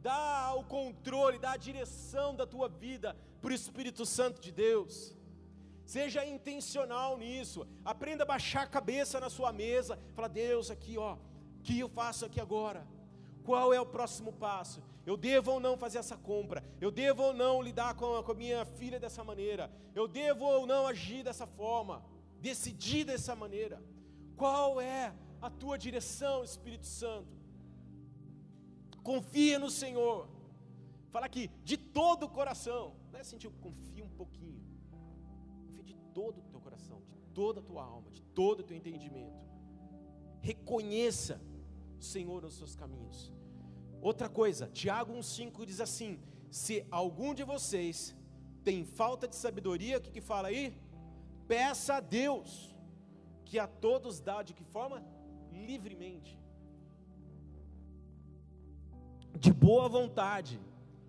Dá 0.09 0.53
o 0.59 0.63
controle, 0.63 1.43
dá 1.45 1.51
a 1.53 1.63
direção 1.69 2.29
da 2.39 2.45
tua 2.45 2.67
vida 2.85 3.09
para 3.41 3.51
o 3.51 3.59
Espírito 3.61 4.05
Santo 4.17 4.39
de 4.45 4.51
Deus. 4.51 4.93
Seja 5.95 6.25
intencional 6.35 7.11
nisso. 7.23 7.65
Aprenda 7.93 8.23
a 8.23 8.31
baixar 8.33 8.63
a 8.65 8.73
cabeça 8.77 9.19
na 9.25 9.29
sua 9.37 9.51
mesa. 9.63 9.97
Fala, 10.15 10.27
Deus, 10.27 10.69
aqui, 10.69 10.95
ó 10.97 11.17
que 11.67 11.79
eu 11.79 11.89
faço 11.89 12.25
aqui 12.25 12.39
agora? 12.39 12.87
Qual 13.47 13.73
é 13.73 13.79
o 13.79 13.85
próximo 13.85 14.33
passo? 14.33 14.83
Eu 15.05 15.15
devo 15.15 15.51
ou 15.53 15.59
não 15.65 15.77
fazer 15.77 15.99
essa 15.99 16.17
compra? 16.17 16.61
Eu 16.81 16.91
devo 16.91 17.23
ou 17.23 17.33
não 17.33 17.61
lidar 17.61 17.95
com 17.95 18.17
a, 18.17 18.21
com 18.21 18.33
a 18.33 18.35
minha 18.35 18.65
filha 18.65 18.99
dessa 18.99 19.23
maneira? 19.23 19.71
Eu 19.95 20.05
devo 20.05 20.43
ou 20.43 20.67
não 20.67 20.85
agir 20.85 21.23
dessa 21.23 21.47
forma? 21.47 22.03
Decidir 22.41 23.05
dessa 23.05 23.33
maneira? 23.37 23.81
Qual 24.35 24.81
é 24.81 25.13
a 25.41 25.49
tua 25.49 25.77
direção, 25.77 26.43
Espírito 26.43 26.85
Santo? 26.85 27.37
Confia 29.01 29.57
no 29.57 29.69
Senhor. 29.69 30.27
Fala 31.09 31.25
aqui, 31.25 31.49
de 31.63 31.77
todo 31.77 32.23
o 32.23 32.29
coração. 32.29 32.97
Não 33.13 33.19
é 33.21 33.23
sentir, 33.23 33.49
confia 33.61 34.03
um 34.03 34.09
pouquinho. 34.09 34.61
Confia 34.91 35.83
de 35.85 35.95
todo 36.13 36.39
o 36.39 36.43
teu 36.51 36.59
coração, 36.59 37.01
de 37.07 37.15
toda 37.33 37.61
a 37.61 37.63
tua 37.63 37.81
alma, 37.81 38.11
de 38.11 38.21
todo 38.21 38.59
o 38.59 38.63
teu 38.63 38.75
entendimento. 38.75 39.39
Reconheça 40.41 41.39
Senhor 41.97 42.41
nos 42.41 42.55
seus 42.55 42.75
caminhos. 42.75 43.36
Outra 44.01 44.29
coisa, 44.29 44.67
Tiago 44.67 45.13
1,5 45.13 45.65
diz 45.65 45.79
assim: 45.81 46.19
se 46.49 46.85
algum 46.89 47.33
de 47.33 47.43
vocês 47.43 48.15
tem 48.63 48.85
falta 48.85 49.27
de 49.27 49.35
sabedoria, 49.35 49.97
o 49.97 50.01
que, 50.01 50.11
que 50.11 50.21
fala 50.21 50.49
aí? 50.49 50.77
Peça 51.47 51.95
a 51.95 51.99
Deus, 51.99 52.75
que 53.45 53.57
a 53.57 53.67
todos 53.67 54.19
dá 54.19 54.43
de 54.43 54.53
que 54.53 54.63
forma? 54.63 55.03
Livremente, 55.51 56.39
de 59.39 59.51
boa 59.51 59.87
vontade, 59.87 60.59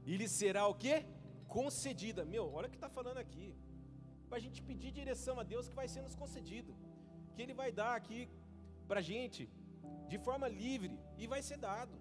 e 0.06 0.16
lhe 0.16 0.28
será 0.28 0.66
o 0.66 0.74
que? 0.74 1.04
Concedida. 1.46 2.24
Meu, 2.24 2.52
olha 2.52 2.66
o 2.68 2.70
que 2.70 2.76
está 2.76 2.88
falando 2.88 3.18
aqui. 3.18 3.54
Para 4.28 4.38
a 4.38 4.40
gente 4.40 4.62
pedir 4.62 4.90
direção 4.92 5.38
a 5.40 5.42
Deus 5.42 5.68
que 5.68 5.74
vai 5.74 5.88
ser 5.88 6.02
nos 6.02 6.14
concedido, 6.14 6.74
que 7.34 7.42
Ele 7.42 7.54
vai 7.54 7.70
dar 7.72 7.94
aqui 7.94 8.28
para 8.86 9.00
a 9.00 9.02
gente 9.02 9.48
de 10.06 10.18
forma 10.18 10.46
livre 10.48 10.98
e 11.16 11.26
vai 11.26 11.42
ser 11.42 11.58
dado. 11.58 11.94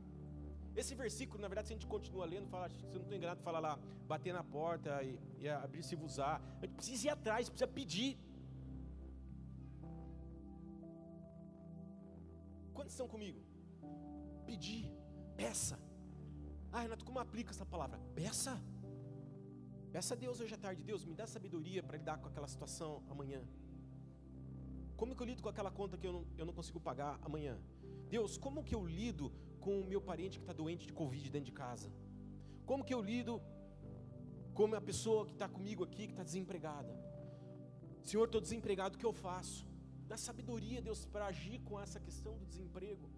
Esse 0.82 0.94
versículo, 0.94 1.42
na 1.42 1.48
verdade, 1.48 1.68
se 1.68 1.74
a 1.74 1.76
gente 1.78 1.88
continua 1.88 2.26
lendo, 2.34 2.48
fala, 2.48 2.70
se 2.70 2.84
eu 2.84 3.00
não 3.00 3.02
estou 3.02 3.18
enganado, 3.18 3.42
fala 3.42 3.60
lá, 3.68 3.80
bater 4.12 4.32
na 4.32 4.44
porta 4.44 4.92
e, 5.04 5.20
e 5.40 5.50
abrir-se 5.50 5.96
usar. 5.96 6.36
A 6.62 6.66
gente 6.66 6.76
precisa 6.76 7.08
ir 7.08 7.10
atrás, 7.10 7.50
precisa 7.50 7.68
pedir. 7.80 8.12
Quantos 12.76 12.94
estão 12.94 13.08
comigo? 13.08 13.40
Pedir, 14.46 14.84
peça. 15.36 15.80
Ah, 16.72 16.82
Renato, 16.82 17.04
como 17.04 17.18
aplica 17.18 17.50
essa 17.50 17.66
palavra? 17.66 18.00
Peça. 18.14 18.54
Peça 19.92 20.14
a 20.14 20.18
Deus 20.18 20.40
hoje 20.40 20.54
à 20.54 20.60
tarde, 20.60 20.84
Deus, 20.84 21.04
me 21.06 21.16
dá 21.16 21.26
sabedoria 21.26 21.82
para 21.82 21.98
lidar 21.98 22.20
com 22.20 22.28
aquela 22.28 22.48
situação 22.48 23.02
amanhã. 23.10 23.42
Como 24.96 25.16
que 25.16 25.24
eu 25.24 25.28
lido 25.28 25.42
com 25.42 25.50
aquela 25.50 25.72
conta 25.72 25.98
que 25.98 26.06
eu 26.06 26.14
não, 26.14 26.24
eu 26.38 26.46
não 26.46 26.54
consigo 26.54 26.80
pagar 26.80 27.20
amanhã? 27.24 27.58
Deus, 28.10 28.38
como 28.38 28.64
que 28.64 28.76
eu 28.76 28.86
lido 28.86 29.32
com 29.68 29.82
o 29.82 29.88
meu 29.94 30.02
parente 30.10 30.38
que 30.40 30.44
está 30.46 30.54
doente 30.62 30.88
de 30.90 30.94
Covid 31.00 31.30
dentro 31.30 31.50
de 31.52 31.56
casa? 31.64 31.88
Como 32.70 32.86
que 32.88 32.94
eu 32.98 33.02
lido 33.12 33.34
com 34.58 34.66
a 34.80 34.84
pessoa 34.90 35.26
que 35.26 35.34
está 35.34 35.48
comigo 35.56 35.84
aqui, 35.88 36.04
que 36.08 36.14
está 36.14 36.24
desempregada? 36.30 36.94
Senhor, 38.10 38.26
estou 38.28 38.40
desempregado, 38.40 38.96
o 38.96 39.00
que 39.02 39.10
eu 39.12 39.12
faço? 39.12 39.68
Dá 40.12 40.16
sabedoria, 40.16 40.82
Deus, 40.82 41.02
para 41.14 41.26
agir 41.34 41.60
com 41.68 41.78
essa 41.86 42.00
questão 42.00 42.38
do 42.38 42.46
desemprego. 42.46 43.10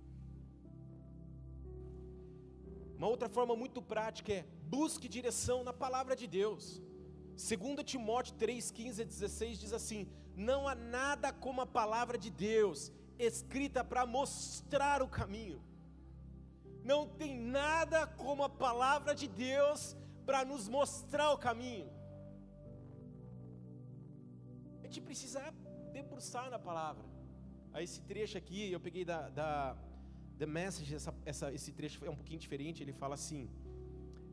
Uma 2.98 3.10
outra 3.14 3.30
forma 3.30 3.56
muito 3.56 3.80
prática 3.94 4.34
é 4.34 4.46
busque 4.76 5.08
direção 5.20 5.64
na 5.64 5.72
palavra 5.86 6.16
de 6.16 6.26
Deus. 6.40 6.82
2 7.38 7.84
Timóteo 7.92 8.34
3, 8.34 8.72
15 8.72 9.04
a 9.04 9.06
16 9.06 9.60
diz 9.60 9.72
assim: 9.72 10.02
Não 10.36 10.68
há 10.68 10.74
nada 10.74 11.32
como 11.32 11.62
a 11.62 11.68
palavra 11.80 12.18
de 12.18 12.32
Deus, 12.32 12.92
escrita 13.20 13.84
para 13.84 14.04
mostrar 14.20 15.04
o 15.04 15.08
caminho. 15.22 15.69
Não 16.92 17.02
tem 17.22 17.34
nada 17.62 18.00
como 18.22 18.42
a 18.44 18.52
palavra 18.66 19.14
de 19.22 19.28
Deus 19.28 19.82
para 20.28 20.40
nos 20.52 20.64
mostrar 20.78 21.30
o 21.32 21.38
caminho. 21.48 21.88
A 24.80 24.86
gente 24.86 25.02
precisa 25.10 25.42
debruçar 25.98 26.48
na 26.50 26.60
palavra. 26.70 27.06
Aí 27.74 27.84
esse 27.88 28.02
trecho 28.12 28.38
aqui, 28.42 28.62
eu 28.76 28.80
peguei 28.88 29.06
da, 29.12 29.20
da 29.40 29.50
The 30.40 30.48
Message, 30.58 30.96
essa, 31.00 31.14
essa, 31.32 31.48
esse 31.58 31.72
trecho 31.80 32.04
é 32.10 32.10
um 32.10 32.20
pouquinho 32.22 32.40
diferente, 32.46 32.82
ele 32.82 32.96
fala 33.04 33.16
assim: 33.20 33.42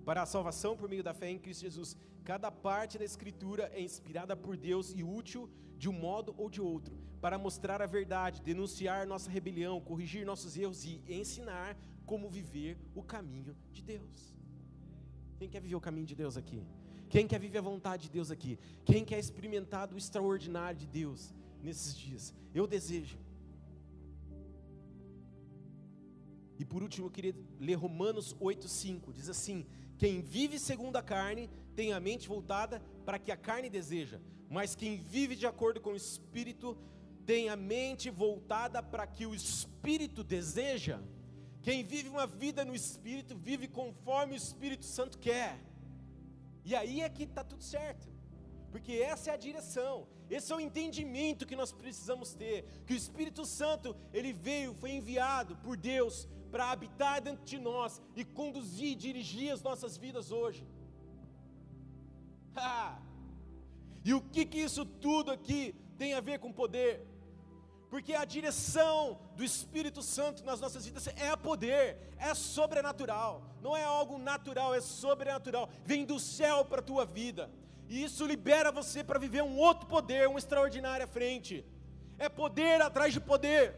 Para 0.06 0.22
a 0.22 0.30
salvação 0.34 0.72
por 0.80 0.88
meio 0.88 1.04
da 1.08 1.12
fé 1.20 1.28
em 1.34 1.38
Cristo 1.38 1.62
Jesus, 1.68 1.90
cada 2.30 2.50
parte 2.50 2.96
da 3.02 3.04
Escritura 3.04 3.64
é 3.74 3.82
inspirada 3.82 4.34
por 4.44 4.56
Deus 4.56 4.94
e 5.00 5.02
útil 5.20 5.42
de 5.76 5.90
um 5.90 5.96
modo 6.06 6.34
ou 6.38 6.48
de 6.48 6.62
outro, 6.62 6.94
para 7.20 7.36
mostrar 7.46 7.82
a 7.82 7.92
verdade, 7.98 8.40
denunciar 8.50 9.06
nossa 9.06 9.28
rebelião, 9.36 9.78
corrigir 9.90 10.24
nossos 10.24 10.56
erros 10.56 10.84
e 10.86 11.02
ensinar 11.20 11.76
como 12.06 12.30
viver 12.30 12.78
o 12.94 13.02
caminho 13.02 13.54
de 13.72 13.82
Deus. 13.82 14.34
Quem 15.36 15.48
quer 15.50 15.60
viver 15.60 15.74
o 15.74 15.80
caminho 15.80 16.06
de 16.06 16.14
Deus 16.14 16.36
aqui? 16.36 16.62
Quem 17.10 17.26
quer 17.26 17.38
viver 17.38 17.58
a 17.58 17.62
vontade 17.62 18.04
de 18.04 18.10
Deus 18.10 18.30
aqui? 18.30 18.58
Quem 18.84 19.04
quer 19.04 19.18
experimentar 19.18 19.86
do 19.88 19.98
extraordinário 19.98 20.78
de 20.78 20.86
Deus 20.86 21.34
nesses 21.62 21.94
dias? 21.94 22.34
Eu 22.54 22.66
desejo. 22.66 23.18
E 26.58 26.64
por 26.64 26.82
último, 26.82 27.06
eu 27.06 27.10
queria 27.10 27.34
ler 27.60 27.74
Romanos 27.74 28.34
8,5. 28.36 29.12
Diz 29.12 29.28
assim: 29.28 29.66
Quem 29.98 30.22
vive 30.22 30.58
segundo 30.58 30.96
a 30.96 31.02
carne 31.02 31.50
tem 31.74 31.92
a 31.92 32.00
mente 32.00 32.26
voltada 32.26 32.80
para 33.04 33.18
que 33.18 33.30
a 33.30 33.36
carne 33.36 33.68
deseja, 33.68 34.18
mas 34.48 34.74
quem 34.74 34.96
vive 34.96 35.36
de 35.36 35.46
acordo 35.46 35.80
com 35.80 35.90
o 35.90 35.96
Espírito 35.96 36.76
tem 37.26 37.48
a 37.48 37.56
mente 37.56 38.08
voltada 38.08 38.82
para 38.82 39.06
que 39.06 39.26
o 39.26 39.34
Espírito 39.34 40.24
deseja. 40.24 41.00
Quem 41.66 41.82
vive 41.82 42.08
uma 42.08 42.28
vida 42.28 42.64
no 42.64 42.74
Espírito, 42.80 43.36
vive 43.36 43.66
conforme 43.66 44.34
o 44.34 44.42
Espírito 44.44 44.84
Santo 44.84 45.18
quer. 45.18 45.52
E 46.64 46.76
aí 46.76 47.00
é 47.00 47.08
que 47.08 47.24
está 47.24 47.42
tudo 47.42 47.64
certo, 47.64 48.06
porque 48.70 48.92
essa 49.12 49.30
é 49.30 49.34
a 49.34 49.42
direção, 49.46 50.06
esse 50.30 50.52
é 50.52 50.56
o 50.56 50.60
entendimento 50.60 51.48
que 51.50 51.56
nós 51.60 51.72
precisamos 51.72 52.34
ter, 52.34 52.58
que 52.86 52.94
o 52.94 53.00
Espírito 53.04 53.44
Santo, 53.44 53.96
ele 54.12 54.32
veio, 54.32 54.74
foi 54.74 54.92
enviado 54.92 55.56
por 55.64 55.76
Deus 55.76 56.28
para 56.52 56.70
habitar 56.70 57.20
dentro 57.20 57.44
de 57.44 57.58
nós 57.58 58.00
e 58.14 58.24
conduzir, 58.24 58.94
dirigir 58.96 59.50
as 59.52 59.62
nossas 59.68 59.96
vidas 59.96 60.30
hoje. 60.30 60.64
e 64.04 64.14
o 64.14 64.20
que 64.20 64.44
que 64.46 64.60
isso 64.68 64.84
tudo 64.86 65.32
aqui 65.32 65.74
tem 65.98 66.14
a 66.14 66.20
ver 66.20 66.38
com 66.38 66.52
poder? 66.52 67.04
Porque 67.88 68.14
a 68.14 68.24
direção 68.24 69.18
do 69.36 69.44
Espírito 69.44 70.02
Santo 70.02 70.44
nas 70.44 70.60
nossas 70.60 70.84
vidas 70.84 71.06
é 71.06 71.34
poder, 71.36 71.96
é 72.18 72.34
sobrenatural, 72.34 73.42
não 73.62 73.76
é 73.76 73.84
algo 73.84 74.18
natural, 74.18 74.74
é 74.74 74.80
sobrenatural, 74.80 75.68
vem 75.84 76.04
do 76.04 76.18
céu 76.18 76.64
para 76.64 76.80
a 76.80 76.84
tua 76.84 77.04
vida, 77.04 77.48
e 77.88 78.02
isso 78.02 78.26
libera 78.26 78.72
você 78.72 79.04
para 79.04 79.18
viver 79.18 79.42
um 79.42 79.56
outro 79.56 79.86
poder, 79.86 80.28
um 80.28 80.36
extraordinário 80.36 81.04
à 81.04 81.06
frente, 81.06 81.64
é 82.18 82.28
poder 82.28 82.80
atrás 82.80 83.12
de 83.12 83.20
poder, 83.20 83.76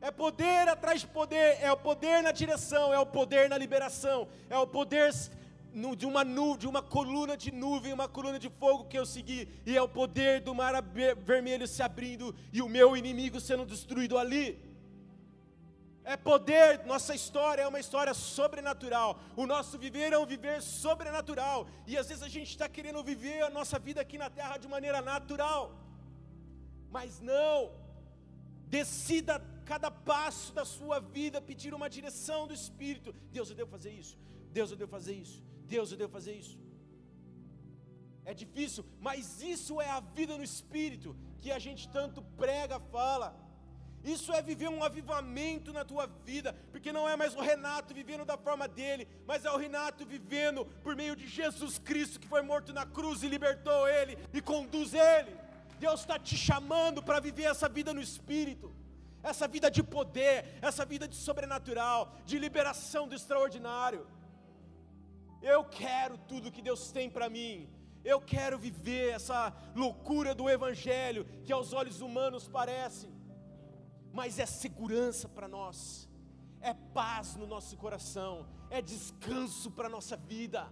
é 0.00 0.10
poder 0.10 0.68
atrás 0.68 1.00
de 1.00 1.06
poder, 1.08 1.58
é 1.60 1.72
o 1.72 1.76
poder 1.76 2.22
na 2.22 2.32
direção, 2.32 2.92
é 2.92 2.98
o 2.98 3.06
poder 3.06 3.48
na 3.48 3.58
liberação, 3.58 4.28
é 4.48 4.58
o 4.58 4.66
poder 4.66 5.12
de 5.96 6.06
uma 6.06 6.22
nuvem, 6.22 6.58
de 6.58 6.66
uma 6.66 6.82
coluna 6.82 7.36
de 7.36 7.50
nuvem, 7.50 7.92
uma 7.92 8.08
coluna 8.08 8.38
de 8.38 8.50
fogo 8.50 8.84
que 8.84 8.98
eu 8.98 9.06
segui, 9.06 9.48
e 9.64 9.76
é 9.76 9.82
o 9.82 9.88
poder 9.88 10.40
do 10.40 10.54
mar 10.54 10.74
vermelho 11.30 11.66
se 11.66 11.82
abrindo 11.82 12.34
e 12.52 12.60
o 12.60 12.68
meu 12.68 12.96
inimigo 12.96 13.40
sendo 13.40 13.64
destruído 13.64 14.18
ali. 14.18 14.46
É 16.04 16.16
poder, 16.16 16.84
nossa 16.84 17.14
história 17.14 17.62
é 17.62 17.68
uma 17.68 17.78
história 17.78 18.12
sobrenatural. 18.12 19.20
O 19.36 19.46
nosso 19.46 19.78
viver 19.78 20.12
é 20.12 20.18
um 20.18 20.26
viver 20.26 20.60
sobrenatural. 20.60 21.68
E 21.86 21.96
às 21.96 22.08
vezes 22.08 22.24
a 22.24 22.28
gente 22.28 22.50
está 22.50 22.68
querendo 22.68 23.02
viver 23.04 23.42
a 23.42 23.50
nossa 23.50 23.78
vida 23.78 24.00
aqui 24.00 24.18
na 24.18 24.28
terra 24.28 24.56
de 24.56 24.66
maneira 24.66 25.00
natural. 25.00 25.72
Mas 26.90 27.20
não. 27.20 27.70
Decida 28.66 29.40
cada 29.64 29.90
passo 29.92 30.52
da 30.52 30.64
sua 30.64 30.98
vida 30.98 31.40
pedir 31.40 31.72
uma 31.72 31.88
direção 31.88 32.48
do 32.48 32.54
Espírito. 32.54 33.14
Deus, 33.30 33.48
eu 33.50 33.56
devo 33.56 33.70
fazer 33.70 33.92
isso. 33.92 34.18
Deus, 34.50 34.70
eu 34.72 34.76
devo 34.76 34.90
fazer 34.90 35.14
isso. 35.14 35.40
Deus, 35.74 35.90
eu 35.90 35.98
devo 36.02 36.12
fazer 36.18 36.34
isso. 36.42 36.56
É 38.30 38.32
difícil, 38.42 38.82
mas 39.06 39.42
isso 39.54 39.80
é 39.86 39.90
a 39.98 40.00
vida 40.18 40.34
no 40.40 40.44
Espírito 40.50 41.16
que 41.42 41.50
a 41.50 41.60
gente 41.66 41.84
tanto 41.96 42.20
prega, 42.42 42.78
fala. 42.96 43.28
Isso 44.14 44.30
é 44.36 44.40
viver 44.50 44.68
um 44.76 44.82
avivamento 44.88 45.70
na 45.78 45.84
tua 45.90 46.06
vida, 46.28 46.50
porque 46.72 46.90
não 46.96 47.04
é 47.08 47.14
mais 47.22 47.34
o 47.36 47.44
Renato 47.50 47.94
vivendo 48.00 48.24
da 48.24 48.36
forma 48.46 48.66
dele, 48.78 49.04
mas 49.30 49.44
é 49.44 49.50
o 49.50 49.60
Renato 49.64 50.04
vivendo 50.14 50.60
por 50.84 50.94
meio 51.02 51.14
de 51.20 51.26
Jesus 51.38 51.74
Cristo 51.88 52.20
que 52.20 52.32
foi 52.34 52.42
morto 52.42 52.72
na 52.78 52.84
cruz 52.96 53.22
e 53.22 53.32
libertou 53.34 53.80
ele 53.98 54.18
e 54.32 54.40
conduz 54.52 54.92
ele. 54.94 55.32
Deus 55.84 56.00
está 56.00 56.18
te 56.18 56.36
chamando 56.36 57.00
para 57.08 57.20
viver 57.28 57.46
essa 57.54 57.68
vida 57.68 57.92
no 57.94 58.02
Espírito 58.10 58.68
essa 59.22 59.46
vida 59.46 59.70
de 59.70 59.82
poder, 59.96 60.58
essa 60.60 60.84
vida 60.84 61.06
de 61.06 61.14
sobrenatural, 61.14 62.00
de 62.26 62.38
liberação 62.38 63.06
do 63.06 63.14
extraordinário. 63.14 64.04
Eu 65.42 65.64
quero 65.64 66.16
tudo 66.16 66.52
que 66.52 66.62
Deus 66.62 66.90
tem 66.90 67.10
para 67.10 67.28
mim. 67.28 67.68
Eu 68.04 68.20
quero 68.20 68.58
viver 68.58 69.10
essa 69.10 69.54
loucura 69.74 70.34
do 70.34 70.48
Evangelho 70.48 71.24
que 71.44 71.52
aos 71.52 71.72
olhos 71.72 72.00
humanos 72.00 72.48
parece, 72.48 73.08
mas 74.12 74.38
é 74.38 74.46
segurança 74.46 75.28
para 75.28 75.46
nós, 75.46 76.08
é 76.60 76.74
paz 76.74 77.36
no 77.36 77.46
nosso 77.46 77.76
coração, 77.76 78.46
é 78.70 78.82
descanso 78.82 79.70
para 79.70 79.86
a 79.86 79.90
nossa 79.90 80.16
vida. 80.16 80.66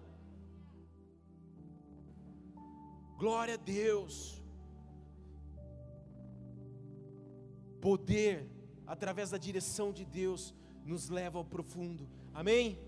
Glória 3.17 3.55
a 3.55 3.59
Deus. 3.59 4.41
poder, 7.81 8.47
através 8.87 9.31
da 9.31 9.39
direção 9.39 9.93
de 9.93 10.05
Deus, 10.05 10.55
nos 10.85 11.09
leva 11.09 11.39
ao 11.39 11.45
profundo. 11.45 12.09
Amém? 12.33 12.79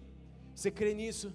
Você 0.55 0.71
crê 0.71 0.95
nisso? 0.95 1.33